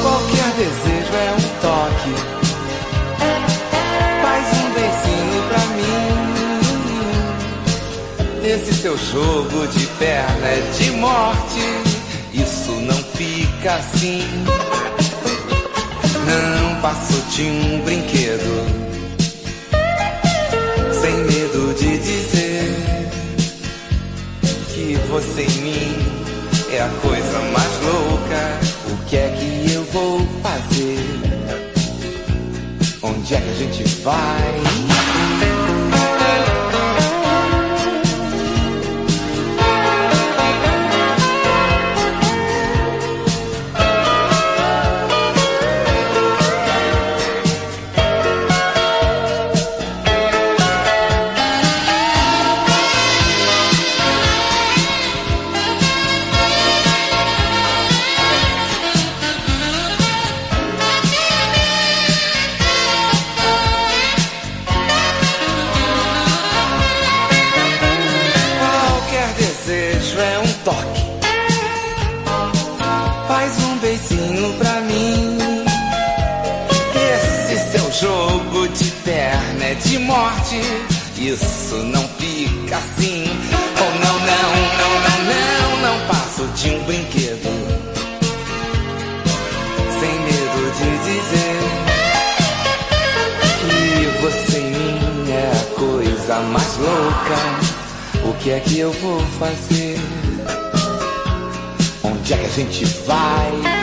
Qualquer 0.00 0.50
desejo 0.56 1.12
é 1.14 1.30
um 1.36 1.42
toque. 1.60 2.14
Faz 4.22 4.46
um 4.56 4.70
beicinho 4.72 5.42
pra 5.50 5.60
mim. 5.76 6.08
Esse 8.48 8.72
seu 8.80 8.96
jogo 8.96 9.66
de 9.66 9.86
perna 9.98 10.48
é 10.48 10.62
de 10.78 10.90
morte. 10.92 11.60
Isso 12.32 12.72
não 12.72 12.96
fica 13.12 13.74
assim. 13.74 14.22
Não 16.24 16.80
passo 16.80 17.20
de 17.28 17.42
um 17.42 17.82
brinquedo 17.84 18.92
sem 21.02 21.14
medo 21.24 21.74
de 21.74 21.98
dizer 21.98 22.41
que 24.92 24.98
você 25.08 25.42
em 25.42 25.62
mim 25.62 25.96
é 26.70 26.82
a 26.82 26.88
coisa 27.00 27.38
mais 27.52 27.80
louca. 27.82 28.60
O 28.92 29.04
que 29.06 29.16
é 29.16 29.28
que 29.30 29.72
eu 29.72 29.84
vou 29.84 30.20
fazer? 30.42 30.98
Onde 33.02 33.34
é 33.34 33.40
que 33.40 33.50
a 33.50 33.54
gente 33.54 33.84
vai? 34.00 35.21
Isso 81.16 81.76
não 81.76 82.06
fica 82.18 82.76
assim. 82.76 83.24
Oh, 83.78 83.90
não, 84.04 84.16
não, 84.18 84.50
não, 84.78 84.92
não, 85.06 85.18
não. 85.30 85.70
Não 85.82 86.06
passo 86.06 86.44
de 86.56 86.70
um 86.70 86.84
brinquedo. 86.84 87.50
Sem 90.00 90.14
medo 90.20 90.62
de 90.76 90.88
dizer 91.08 91.60
que 93.60 94.06
você 94.20 94.62
é 95.30 95.52
a 95.52 95.64
coisa 95.78 96.40
mais 96.40 96.76
louca. 96.76 98.28
O 98.28 98.32
que 98.34 98.50
é 98.50 98.60
que 98.60 98.78
eu 98.80 98.92
vou 98.92 99.20
fazer? 99.38 99.98
Onde 102.02 102.34
é 102.34 102.36
que 102.36 102.46
a 102.46 102.50
gente 102.50 102.84
vai? 103.06 103.81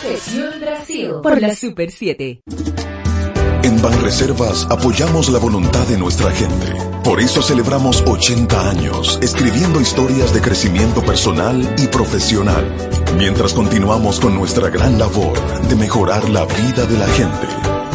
Sesión 0.00 0.58
Brasil 0.60 1.12
por 1.22 1.40
la 1.40 1.54
Super 1.54 1.92
7. 1.92 2.40
En 3.62 3.80
Banreservas 3.80 4.66
apoyamos 4.68 5.28
la 5.28 5.38
voluntad 5.38 5.86
de 5.86 5.96
nuestra 5.96 6.32
gente. 6.32 6.66
Por 7.04 7.20
eso 7.20 7.42
celebramos 7.42 8.02
80 8.04 8.70
años 8.70 9.20
escribiendo 9.22 9.80
historias 9.80 10.34
de 10.34 10.40
crecimiento 10.40 11.00
personal 11.00 11.76
y 11.78 11.86
profesional, 11.86 12.66
mientras 13.16 13.54
continuamos 13.54 14.18
con 14.18 14.34
nuestra 14.34 14.68
gran 14.68 14.98
labor 14.98 15.38
de 15.68 15.76
mejorar 15.76 16.28
la 16.28 16.44
vida 16.44 16.84
de 16.84 16.98
la 16.98 17.06
gente, 17.06 17.46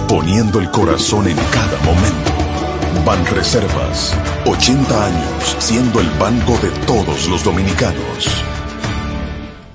poniendo 0.08 0.62
el 0.62 0.72
corazón 0.72 1.28
en 1.28 1.36
cada 1.36 1.78
momento. 1.84 2.32
Banreservas, 3.06 4.16
80 4.46 5.06
años 5.06 5.56
siendo 5.60 6.00
el 6.00 6.10
banco 6.12 6.58
de 6.60 6.70
todos 6.86 7.28
los 7.28 7.44
dominicanos. 7.44 8.57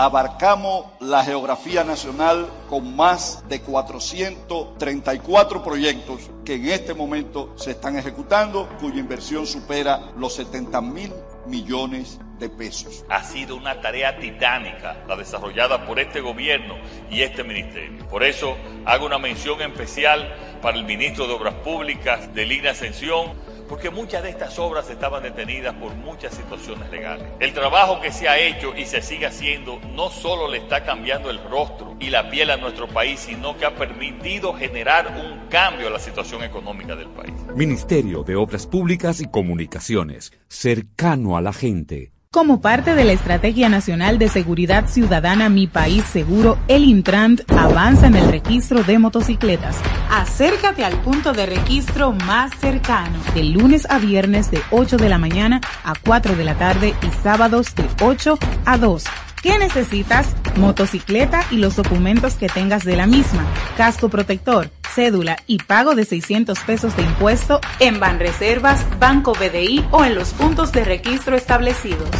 Abarcamos 0.00 0.86
la 1.00 1.22
geografía 1.22 1.84
nacional 1.84 2.48
con 2.70 2.96
más 2.96 3.46
de 3.50 3.60
434 3.60 5.62
proyectos 5.62 6.30
que 6.42 6.54
en 6.54 6.70
este 6.70 6.94
momento 6.94 7.52
se 7.58 7.72
están 7.72 7.98
ejecutando, 7.98 8.66
cuya 8.80 8.98
inversión 8.98 9.46
supera 9.46 10.10
los 10.16 10.36
70 10.36 10.80
mil 10.80 11.12
millones 11.46 12.18
de 12.38 12.48
pesos. 12.48 13.04
Ha 13.10 13.22
sido 13.24 13.56
una 13.56 13.82
tarea 13.82 14.18
titánica 14.18 15.04
la 15.06 15.16
desarrollada 15.16 15.84
por 15.84 16.00
este 16.00 16.22
gobierno 16.22 16.76
y 17.10 17.20
este 17.20 17.44
ministerio. 17.44 18.08
Por 18.08 18.24
eso 18.24 18.56
hago 18.86 19.04
una 19.04 19.18
mención 19.18 19.60
especial 19.60 20.34
para 20.62 20.78
el 20.78 20.84
ministro 20.84 21.26
de 21.26 21.34
Obras 21.34 21.56
Públicas 21.56 22.34
de 22.34 22.46
Línea 22.46 22.70
Ascensión, 22.70 23.34
porque 23.70 23.88
muchas 23.88 24.24
de 24.24 24.30
estas 24.30 24.58
obras 24.58 24.90
estaban 24.90 25.22
detenidas 25.22 25.72
por 25.74 25.94
muchas 25.94 26.34
situaciones 26.34 26.90
legales. 26.90 27.24
El 27.38 27.52
trabajo 27.52 28.00
que 28.00 28.10
se 28.10 28.28
ha 28.28 28.36
hecho 28.36 28.76
y 28.76 28.84
se 28.84 29.00
sigue 29.00 29.26
haciendo 29.26 29.78
no 29.94 30.10
solo 30.10 30.50
le 30.50 30.58
está 30.58 30.84
cambiando 30.84 31.30
el 31.30 31.38
rostro 31.44 31.96
y 32.00 32.10
la 32.10 32.28
piel 32.28 32.50
a 32.50 32.56
nuestro 32.56 32.88
país, 32.88 33.20
sino 33.20 33.56
que 33.56 33.64
ha 33.64 33.76
permitido 33.76 34.52
generar 34.54 35.16
un 35.16 35.46
cambio 35.48 35.86
a 35.86 35.90
la 35.90 36.00
situación 36.00 36.42
económica 36.42 36.96
del 36.96 37.10
país. 37.10 37.32
Ministerio 37.54 38.24
de 38.24 38.34
Obras 38.34 38.66
Públicas 38.66 39.20
y 39.20 39.26
Comunicaciones, 39.26 40.32
cercano 40.48 41.36
a 41.36 41.40
la 41.40 41.52
gente. 41.52 42.10
Como 42.32 42.60
parte 42.60 42.94
de 42.94 43.02
la 43.02 43.10
Estrategia 43.10 43.68
Nacional 43.68 44.16
de 44.20 44.28
Seguridad 44.28 44.86
Ciudadana 44.86 45.48
Mi 45.48 45.66
País 45.66 46.04
Seguro, 46.04 46.58
el 46.68 46.84
Intrant 46.84 47.40
avanza 47.50 48.06
en 48.06 48.14
el 48.14 48.30
registro 48.30 48.84
de 48.84 49.00
motocicletas. 49.00 49.76
Acércate 50.12 50.84
al 50.84 50.96
punto 51.00 51.32
de 51.32 51.46
registro 51.46 52.12
más 52.12 52.52
cercano, 52.60 53.18
de 53.34 53.42
lunes 53.42 53.84
a 53.90 53.98
viernes 53.98 54.48
de 54.52 54.62
8 54.70 54.96
de 54.96 55.08
la 55.08 55.18
mañana 55.18 55.60
a 55.82 55.94
4 56.06 56.36
de 56.36 56.44
la 56.44 56.54
tarde 56.54 56.94
y 57.02 57.10
sábados 57.20 57.74
de 57.74 57.84
8 58.00 58.38
a 58.64 58.78
2. 58.78 59.04
¿Qué 59.42 59.58
necesitas? 59.58 60.36
Motocicleta 60.56 61.46
y 61.50 61.56
los 61.56 61.76
documentos 61.76 62.34
que 62.34 62.48
tengas 62.48 62.84
de 62.84 62.94
la 62.94 63.06
misma, 63.06 63.46
casco 63.74 64.10
protector, 64.10 64.70
cédula 64.94 65.38
y 65.46 65.56
pago 65.56 65.94
de 65.94 66.04
600 66.04 66.58
pesos 66.60 66.94
de 66.94 67.02
impuesto 67.04 67.58
en 67.78 68.00
Banreservas, 68.00 68.84
Banco 68.98 69.32
BDI 69.32 69.86
o 69.92 70.04
en 70.04 70.14
los 70.14 70.34
puntos 70.34 70.72
de 70.72 70.84
registro 70.84 71.36
establecidos. 71.36 72.10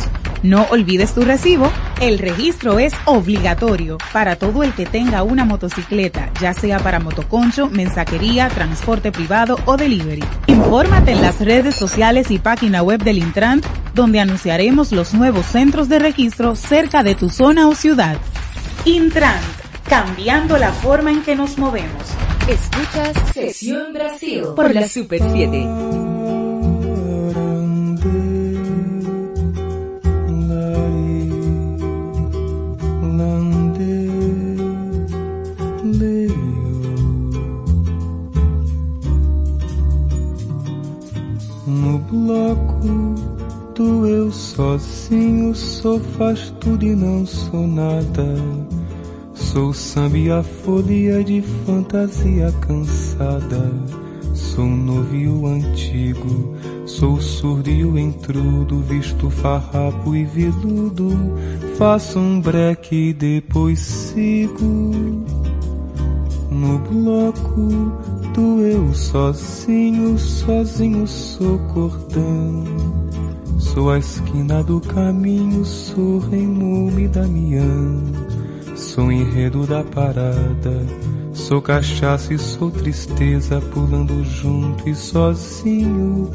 No 0.42 0.66
olvides 0.70 1.12
tu 1.12 1.22
recibo. 1.22 1.70
El 2.00 2.18
registro 2.18 2.78
es 2.78 2.94
obligatorio 3.04 3.98
para 4.12 4.36
todo 4.36 4.62
el 4.62 4.72
que 4.72 4.86
tenga 4.86 5.22
una 5.22 5.44
motocicleta, 5.44 6.30
ya 6.40 6.54
sea 6.54 6.78
para 6.78 6.98
motoconcho, 6.98 7.68
mensajería, 7.68 8.48
transporte 8.48 9.12
privado 9.12 9.58
o 9.66 9.76
delivery. 9.76 10.24
Infórmate 10.46 11.12
en 11.12 11.20
las 11.20 11.40
redes 11.40 11.74
sociales 11.74 12.30
y 12.30 12.38
página 12.38 12.82
web 12.82 13.02
del 13.02 13.18
Intran, 13.18 13.60
donde 13.94 14.20
anunciaremos 14.20 14.92
los 14.92 15.12
nuevos 15.12 15.44
centros 15.44 15.88
de 15.88 15.98
registro 15.98 16.56
cerca 16.56 17.02
de 17.02 17.14
tu 17.14 17.28
zona 17.28 17.68
o 17.68 17.74
ciudad. 17.74 18.16
Intran, 18.86 19.40
cambiando 19.88 20.56
la 20.56 20.72
forma 20.72 21.10
en 21.10 21.22
que 21.22 21.36
nos 21.36 21.58
movemos. 21.58 22.02
Escuchas 22.48 23.12
Sesión 23.34 23.92
Brasil 23.92 24.44
por 24.56 24.74
la 24.74 24.88
Super 24.88 25.20
7. 25.32 26.09
Bloco 42.10 43.14
do 43.74 44.06
eu 44.06 44.32
sozinho 44.32 45.54
sou 45.54 46.00
faz 46.18 46.50
tudo 46.60 46.84
e 46.84 46.94
não 46.94 47.24
sou 47.24 47.66
nada. 47.66 48.34
Sou 49.32 49.72
samba 49.72 50.18
e 50.18 50.30
a 50.30 50.42
folia 50.42 51.22
de 51.24 51.40
fantasia 51.64 52.52
cansada. 52.60 53.70
Sou 54.34 54.66
novo 54.66 55.14
e 55.14 55.28
o 55.28 55.46
antigo, 55.46 56.54
sou 56.84 57.20
surdo 57.20 57.70
e 57.70 57.84
o 57.84 57.98
intrudo, 57.98 58.80
visto 58.80 59.30
farrapo 59.30 60.14
e 60.14 60.24
veludo. 60.24 61.10
Faço 61.76 62.18
um 62.18 62.40
breque 62.40 63.10
e 63.10 63.14
depois 63.14 63.78
sigo. 63.78 64.92
No 66.50 66.78
bloco 66.78 68.19
do 68.32 68.60
eu 68.60 68.94
sozinho, 68.94 70.18
sozinho 70.18 71.06
sou 71.06 71.58
cordão. 71.72 72.64
Sou 73.58 73.90
a 73.90 73.98
esquina 73.98 74.62
do 74.62 74.80
caminho, 74.80 75.64
sou 75.64 76.18
Raimundo 76.18 77.00
e 77.00 77.08
Damião. 77.08 78.02
Sou 78.74 79.12
enredo 79.12 79.66
da 79.66 79.84
parada, 79.84 80.86
sou 81.32 81.60
cachaça 81.60 82.32
e 82.32 82.38
sou 82.38 82.70
tristeza, 82.70 83.60
pulando 83.60 84.24
junto 84.24 84.88
e 84.88 84.94
sozinho. 84.94 86.30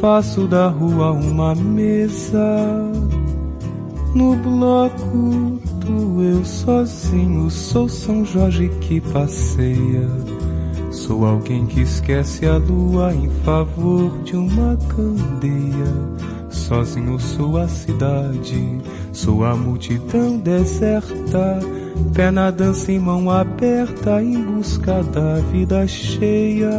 Faço 0.00 0.46
da 0.46 0.68
rua 0.68 1.12
uma 1.12 1.54
mesa. 1.54 2.90
No 4.14 4.36
bloco 4.36 5.60
do 5.80 6.22
eu 6.22 6.44
sozinho, 6.44 7.50
sou 7.50 7.88
São 7.88 8.24
Jorge 8.24 8.68
que 8.80 9.00
passeia. 9.00 10.08
Sou 11.06 11.26
alguém 11.26 11.66
que 11.66 11.82
esquece 11.82 12.46
a 12.46 12.56
lua 12.56 13.14
em 13.14 13.28
favor 13.44 14.10
de 14.22 14.36
uma 14.36 14.74
candeia. 14.88 15.92
Sozinho 16.48 17.20
sou 17.20 17.58
a 17.58 17.68
cidade, 17.68 18.80
sou 19.12 19.44
a 19.44 19.54
multidão 19.54 20.38
deserta. 20.38 21.60
Pé 22.14 22.30
na 22.30 22.50
dança 22.50 22.90
em 22.90 22.98
mão 22.98 23.30
aberta 23.30 24.22
em 24.22 24.42
busca 24.44 25.02
da 25.02 25.40
vida 25.52 25.86
cheia. 25.86 26.72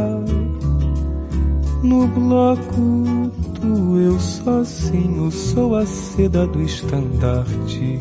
No 1.83 2.07
bloco 2.07 3.29
do 3.61 4.01
eu 4.01 4.19
sozinho, 4.19 5.29
sou 5.29 5.75
a 5.75 5.85
seda 5.85 6.47
do 6.47 6.63
estandarte. 6.63 7.99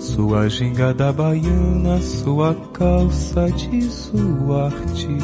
Sou 0.00 0.34
a 0.34 0.48
ginga 0.48 0.94
da 0.94 1.12
baiana, 1.12 2.00
sou 2.00 2.42
a 2.42 2.54
calça 2.72 3.50
de 3.50 3.82
Zuarte. 3.82 5.18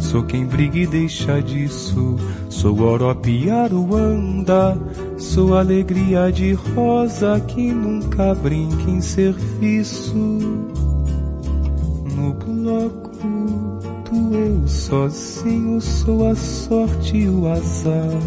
Sou 0.00 0.22
quem 0.24 0.44
briga 0.46 0.78
e 0.78 0.86
deixa 0.86 1.40
disso. 1.40 2.16
Sou 2.48 2.80
Orope 2.80 3.48
Aruanda. 3.48 4.76
Sou 5.16 5.54
alegria 5.54 6.32
de 6.32 6.54
rosa 6.54 7.38
que 7.46 7.70
nunca 7.72 8.34
brinca 8.34 8.90
em 8.90 9.00
serviço. 9.00 10.16
No 12.16 12.32
bloco 12.32 13.10
do 14.10 14.34
eu 14.34 14.66
sozinho, 14.66 15.80
sou 15.80 16.28
a 16.28 16.34
sorte 16.34 17.18
e 17.18 17.28
o 17.28 17.46
azar. 17.46 18.18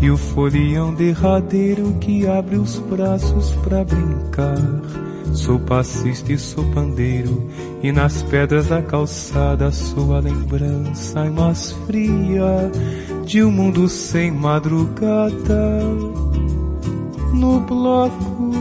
E 0.00 0.10
o 0.10 0.16
folião 0.16 0.94
derradeiro 0.94 1.92
que 2.00 2.26
abre 2.26 2.56
os 2.56 2.78
braços 2.78 3.50
pra 3.64 3.84
brincar. 3.84 5.13
Sou 5.34 5.58
passista 5.58 6.32
e 6.32 6.38
sou 6.38 6.64
pandeiro, 6.70 7.50
e 7.82 7.90
nas 7.90 8.22
pedras 8.22 8.68
da 8.68 8.80
calçada 8.80 9.70
sou 9.72 10.14
a 10.14 10.20
lembrança 10.20 11.24
mais 11.24 11.72
fria 11.86 12.70
de 13.26 13.42
um 13.42 13.50
mundo 13.50 13.88
sem 13.88 14.30
madrugada. 14.30 15.80
No 17.34 17.60
bloco 17.60 18.52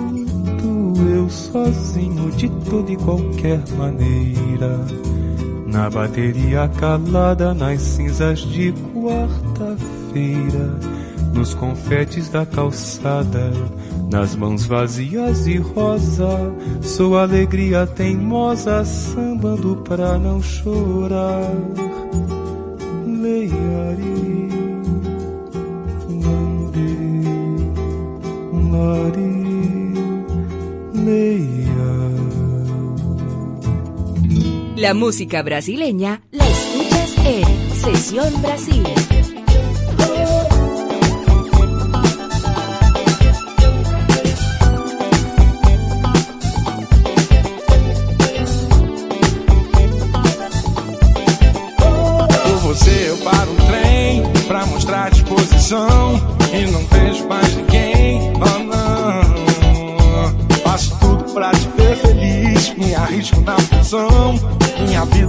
do 0.61 1.09
eu 1.09 1.29
sozinho, 1.29 2.31
de 2.31 2.49
toda 2.49 2.91
e 2.91 2.97
qualquer 2.97 3.61
maneira. 3.77 4.83
Na 5.67 5.91
bateria 5.91 6.67
calada, 6.79 7.53
nas 7.53 7.81
cinzas 7.81 8.39
de 8.39 8.73
quarta-feira, 8.93 10.79
nos 11.33 11.53
confetes 11.53 12.29
da 12.29 12.45
calçada 12.45 13.51
nas 14.11 14.35
mãos 14.35 14.65
vazias 14.65 15.47
e 15.47 15.57
rosa, 15.57 16.53
sou 16.83 17.17
alegria 17.17 17.87
teimosa, 17.87 18.85
sambando 18.85 19.77
pra 19.77 20.19
não 20.19 20.41
chorar. 20.41 21.51
Leiari, 23.07 24.49
lande, 26.09 26.97
lari, 28.71 29.93
leia. 30.93 31.93
La 34.77 34.93
música 34.93 35.41
brasileña 35.41 36.21
la 36.31 36.45
escuchas 36.47 37.15
en 37.25 37.75
Sesión 37.75 38.41
Brasil. 38.43 38.83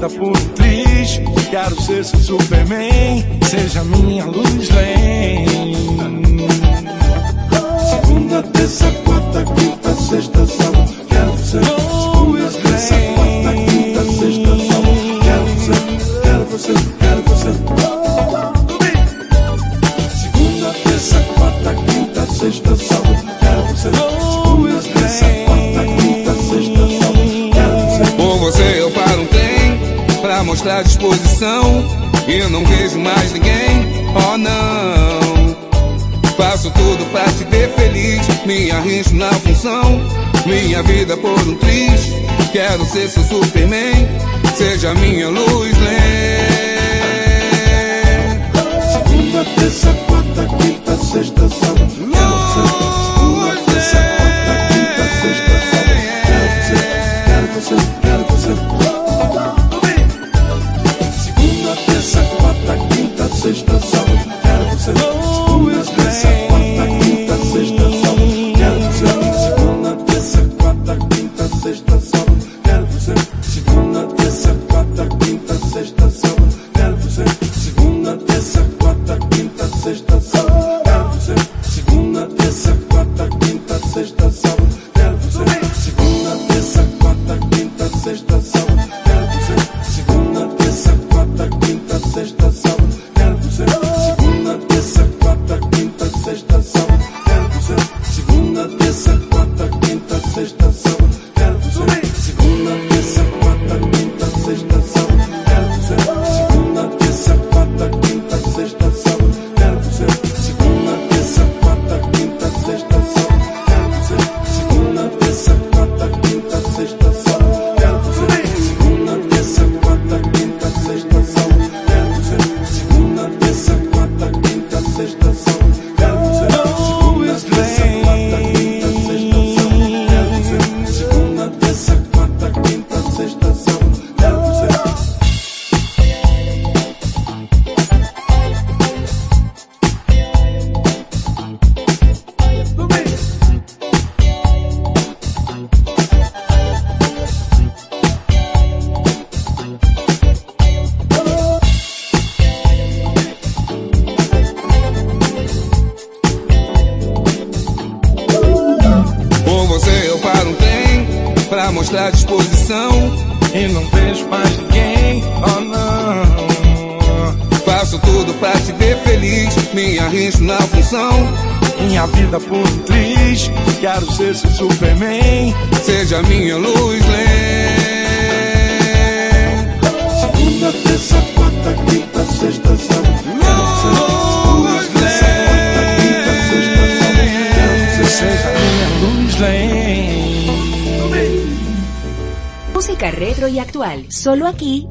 Vida 0.04 0.18
por 0.18 0.38
triz, 0.54 1.18
quero 1.50 1.80
ser 1.80 2.04
seu 2.04 2.20
Superman, 2.20 3.24
seja 3.48 3.82
minha 3.84 4.26
luz 4.26 4.68
lente. 4.68 5.50
Segunda, 7.88 8.42
terça, 8.42 8.90
quarta, 9.04 9.44
quinta, 9.44 9.94
sexta, 9.94 10.46
sábado, 10.46 10.73
mostrar 30.74 30.82
disposição 30.82 31.84
e 32.26 32.42
não 32.50 32.64
vejo 32.64 32.98
mais 32.98 33.32
ninguém. 33.32 33.86
Oh 34.14 34.36
não. 34.36 35.54
Faço 36.36 36.70
tudo 36.70 37.04
pra 37.12 37.24
te 37.24 37.44
ver 37.44 37.70
feliz, 37.74 38.26
me 38.44 38.70
arrisco 38.70 39.14
na 39.14 39.32
função. 39.34 40.00
Minha 40.46 40.82
vida 40.82 41.16
por 41.16 41.38
um 41.40 41.54
triz, 41.56 42.12
quero 42.52 42.84
ser 42.84 43.08
seu 43.08 43.22
Superman, 43.24 44.08
seja 44.56 44.92
minha 44.94 45.28
luz 45.28 45.74
Segunda, 48.92 49.44
terça, 49.56 49.94
quarta, 50.06 50.56
quinta, 50.56 50.96
sexta, 50.96 51.48
sábado, 51.48 51.93
sexta 63.44 63.78
só. 63.78 64.03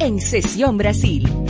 En 0.06 0.20
Sesión 0.20 0.78
Brasil. 0.78 1.43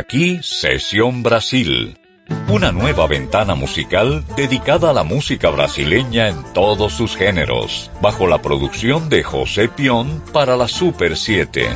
Aquí, 0.00 0.40
Sesión 0.42 1.22
Brasil. 1.22 1.98
Una 2.48 2.72
nueva 2.72 3.06
ventana 3.06 3.54
musical 3.54 4.24
dedicada 4.36 4.90
a 4.90 4.92
la 4.92 5.04
música 5.04 5.50
brasileña 5.50 6.28
en 6.28 6.42
todos 6.52 6.92
sus 6.92 7.16
géneros, 7.16 7.90
bajo 8.00 8.26
la 8.26 8.40
producción 8.40 9.08
de 9.08 9.22
José 9.22 9.68
Pion 9.68 10.22
para 10.32 10.56
la 10.56 10.68
Super 10.68 11.16
7. 11.16 11.68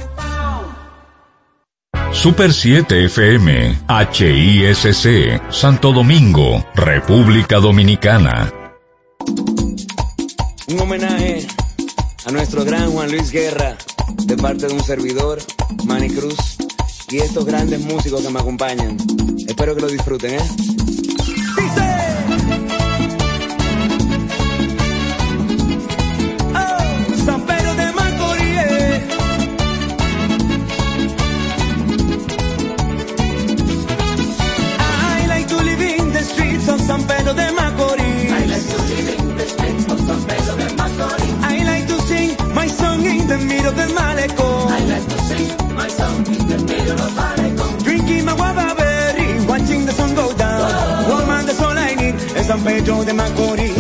Super 2.13 2.53
7 2.53 3.05
FM, 3.05 3.79
HISC, 3.89 5.43
Santo 5.51 5.93
Domingo, 5.93 6.65
República 6.75 7.59
Dominicana. 7.59 8.53
Un 10.69 10.81
homenaje 10.81 11.47
a 12.25 12.31
nuestro 12.31 12.65
gran 12.65 12.91
Juan 12.91 13.11
Luis 13.11 13.31
Guerra, 13.31 13.77
de 14.25 14.37
parte 14.37 14.67
de 14.67 14.73
un 14.73 14.83
servidor, 14.83 15.41
Manny 15.85 16.09
Cruz, 16.09 16.54
y 17.15 17.19
estos 17.21 17.45
grandes 17.45 17.81
músicos 17.81 18.23
que 18.23 18.31
me 18.31 18.41
acompañan. 18.41 18.97
Espero 19.47 19.77
que 19.77 19.83
lo 19.83 19.87
disfruten, 19.87 20.35
¿eh? 20.35 20.39
Oh, 26.57 27.25
San 27.25 27.41
Pedro 27.47 27.75
de 27.77 27.93
Macorís. 27.93 29.05
I 34.81 35.27
like 35.29 35.47
to 35.47 35.63
live 35.63 35.83
in 35.83 36.13
the 36.13 36.23
streets 36.23 36.69
of 36.69 36.81
San 36.81 37.05
Pedro 37.07 37.35
de 37.35 37.53
Macorís. 37.53 38.33
I 38.33 38.47
like 38.47 38.67
to 38.67 38.83
live 38.83 39.21
in 39.21 39.37
the 39.37 39.47
streets 39.47 39.87
of 39.89 40.01
San 40.01 40.21
Pedro 40.27 40.57
de 40.57 40.69
Macorís. 40.75 41.35
I 41.45 41.63
like 41.65 41.87
to 41.87 42.01
sing 42.09 42.37
my 42.55 42.67
song 42.67 43.05
in 43.07 43.29
the 43.29 43.39
middle 43.39 43.73
del 43.73 43.95
malecón. 43.95 44.44
Drinking 47.85 48.25
my 48.25 48.35
guava 48.37 48.75
berry, 48.77 49.47
watching 49.47 49.87
the 49.87 49.93
sun 49.93 50.15
go 50.15 50.33
down. 50.35 51.09
Woman, 51.09 51.47
that's 51.47 51.61
all 51.61 51.77
I 51.77 51.95
need 51.95 52.15
es 52.37 52.47
San 52.47 52.61
Pedro 52.63 53.05
de 53.05 53.13
Macorís. 53.13 53.73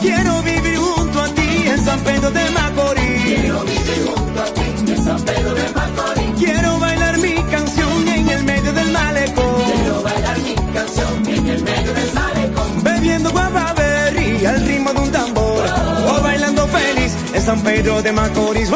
Quiero 0.00 0.42
vivir 0.42 0.76
junto 0.78 1.22
a 1.22 1.28
ti 1.28 1.64
en 1.66 1.84
San 1.84 2.00
Pedro 2.00 2.30
de 2.30 2.50
Macorís. 2.50 3.22
Quiero 3.24 3.60
vivir 3.64 4.00
junto 4.14 4.42
a 4.42 4.46
ti 4.46 4.92
en 4.92 5.04
San 5.04 5.20
Pedro 5.22 5.54
de 5.54 5.68
Macorís. 5.74 6.38
Quiero 6.38 6.78
bailar 6.78 7.18
mi 7.18 7.34
canción 7.50 8.08
en 8.08 8.28
el 8.28 8.44
medio 8.44 8.72
del 8.72 8.90
malecón. 8.90 9.62
Quiero 9.72 10.02
bailar 10.02 10.38
mi 10.40 10.54
canción 10.74 11.28
en 11.28 11.46
el 11.46 11.62
medio 11.62 11.92
del 11.94 12.12
malecón. 12.14 12.82
Bebiendo 12.82 13.30
guava 13.30 13.72
berry 13.74 14.46
al 14.46 14.66
ritmo 14.66 14.92
de 14.92 15.00
un 15.00 15.10
tambor. 15.12 15.64
O 16.08 16.22
bailando 16.22 16.66
feliz 16.68 17.16
en 17.34 17.42
San 17.42 17.60
Pedro 17.62 18.02
de 18.02 18.12
Macorís. 18.12 18.70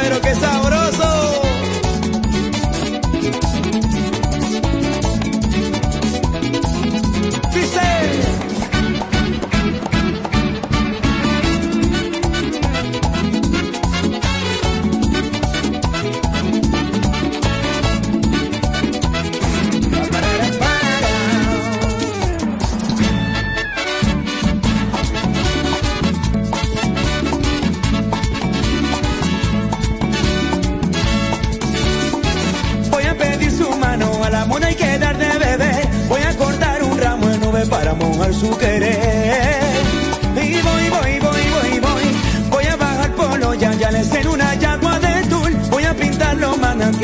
Pero 0.00 0.20
qué 0.20 0.34
sabroso. 0.36 1.17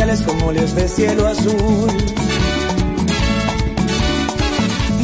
Manantiales 0.05 0.21
como 0.23 0.53
les 0.53 0.75
de 0.75 0.89
cielo 0.89 1.27
azul. 1.27 1.91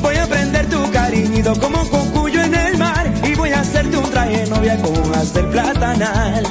Voy 0.02 0.16
a 0.16 0.26
prender 0.26 0.66
tu 0.68 0.90
cariñito 0.90 1.58
como 1.58 1.88
cocuyo 1.88 2.42
en 2.42 2.54
el 2.54 2.78
mar. 2.78 3.12
Y 3.24 3.34
voy 3.34 3.50
a 3.50 3.60
hacerte 3.60 3.96
un 3.96 4.10
traje 4.10 4.46
novia 4.46 4.80
con 4.82 5.14
haz 5.14 5.32
del 5.34 5.46
platanal. 5.46 6.44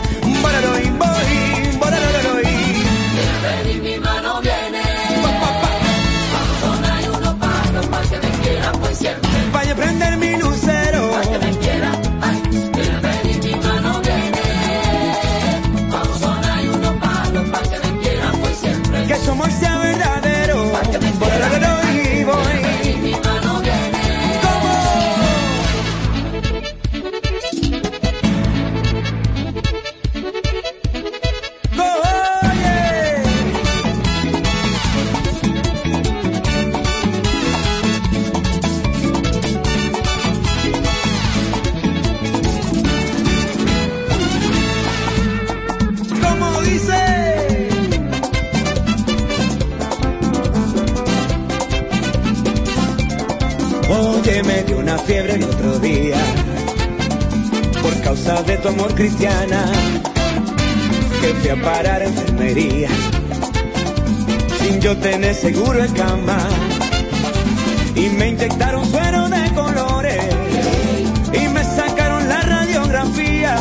Tu 58.61 58.67
amor 58.67 58.93
cristiana 58.93 59.71
que 61.21 61.27
fui 61.39 61.49
a 61.49 61.55
parar 61.61 62.01
a 62.01 62.05
enfermería 62.05 62.89
sin 64.59 64.81
yo 64.81 64.97
tener 64.97 65.33
seguro 65.33 65.83
en 65.83 65.91
cama 65.93 66.37
y 67.95 68.09
me 68.09 68.29
inyectaron 68.29 68.85
suero 68.89 69.29
de 69.29 69.53
colores 69.53 70.23
y 71.33 71.47
me 71.47 71.63
sacaron 71.63 72.27
la 72.27 72.41
radiografía 72.41 73.55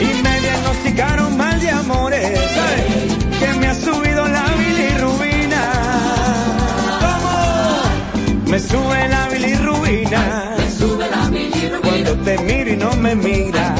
y 0.00 0.22
me 0.22 0.40
diagnosticaron 0.40 1.36
mal 1.36 1.58
de 1.60 1.70
amores 1.70 2.40
¿sabes? 2.56 3.40
que 3.40 3.58
me 3.58 3.66
ha 3.68 3.74
subido 3.74 4.28
la 4.28 4.46
bilirrubina 4.58 5.62
¿Cómo? 7.00 8.50
me 8.50 8.58
sube 8.60 9.08
la 9.08 9.28
bilirrubina 9.28 10.56
Sube 10.78 11.08
la 11.10 11.28
bilirrubina. 11.28 11.80
cuando 11.82 12.16
te 12.18 12.38
miro 12.38 12.70
y 12.72 12.76
no 12.76 12.92
me 12.96 13.14
mira 13.14 13.77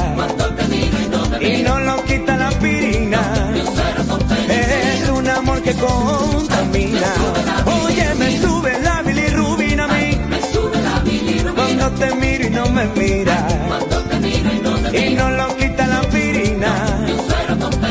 contamina. 5.75 7.13
Oye 7.83 8.15
me 8.15 8.39
sube 8.41 8.79
la 8.81 9.01
bilirrubina 9.01 9.85
a 9.85 9.87
mí. 9.87 10.17
Cuando 11.55 11.91
te 11.91 12.15
miro 12.15 12.47
y 12.47 12.49
no 12.49 12.65
me 12.69 12.85
mira. 12.95 13.47
Y 14.93 15.15
no 15.15 15.29
lo 15.29 15.55
quita 15.57 15.87
la 15.87 15.99
aspirina. 15.99 16.71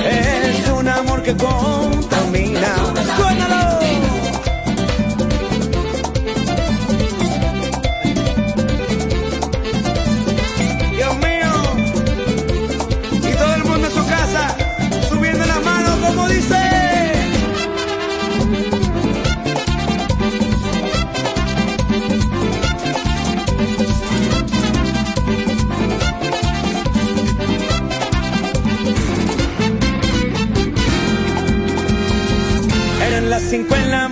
Es 0.04 0.68
un 0.70 0.88
amor 0.88 1.22
que 1.22 1.36
contamina 1.36 2.74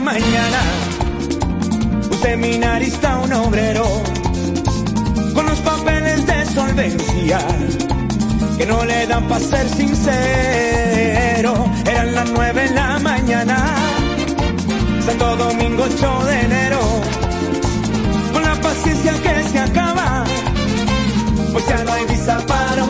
mañana. 0.07 0.61
Un 2.13 2.19
seminarista, 2.23 3.19
un 3.19 3.33
obrero 3.33 3.85
con 5.35 5.45
los 5.47 5.59
papeles 5.59 6.25
de 6.25 6.47
solvencia 6.47 7.39
que 8.57 8.67
no 8.67 8.85
le 8.85 9.07
dan 9.09 9.27
para 9.27 9.45
ser 9.45 9.69
sincero. 9.69 11.53
Eran 11.91 12.15
las 12.15 12.31
nueve 12.31 12.67
en 12.69 12.75
la 12.77 12.99
mañana, 13.01 13.57
Santo 15.05 15.37
Domingo 15.45 15.83
8 15.83 16.25
de 16.27 16.41
enero, 16.41 16.81
con 18.33 18.43
la 18.43 18.55
paciencia 18.61 19.13
que 19.25 19.35
se 19.51 19.59
acaba, 19.59 20.25
pues 21.53 21.67
ya 21.67 21.83
no 21.85 21.93
hay 21.93 22.05
visa 22.07 22.39
para 22.47 22.85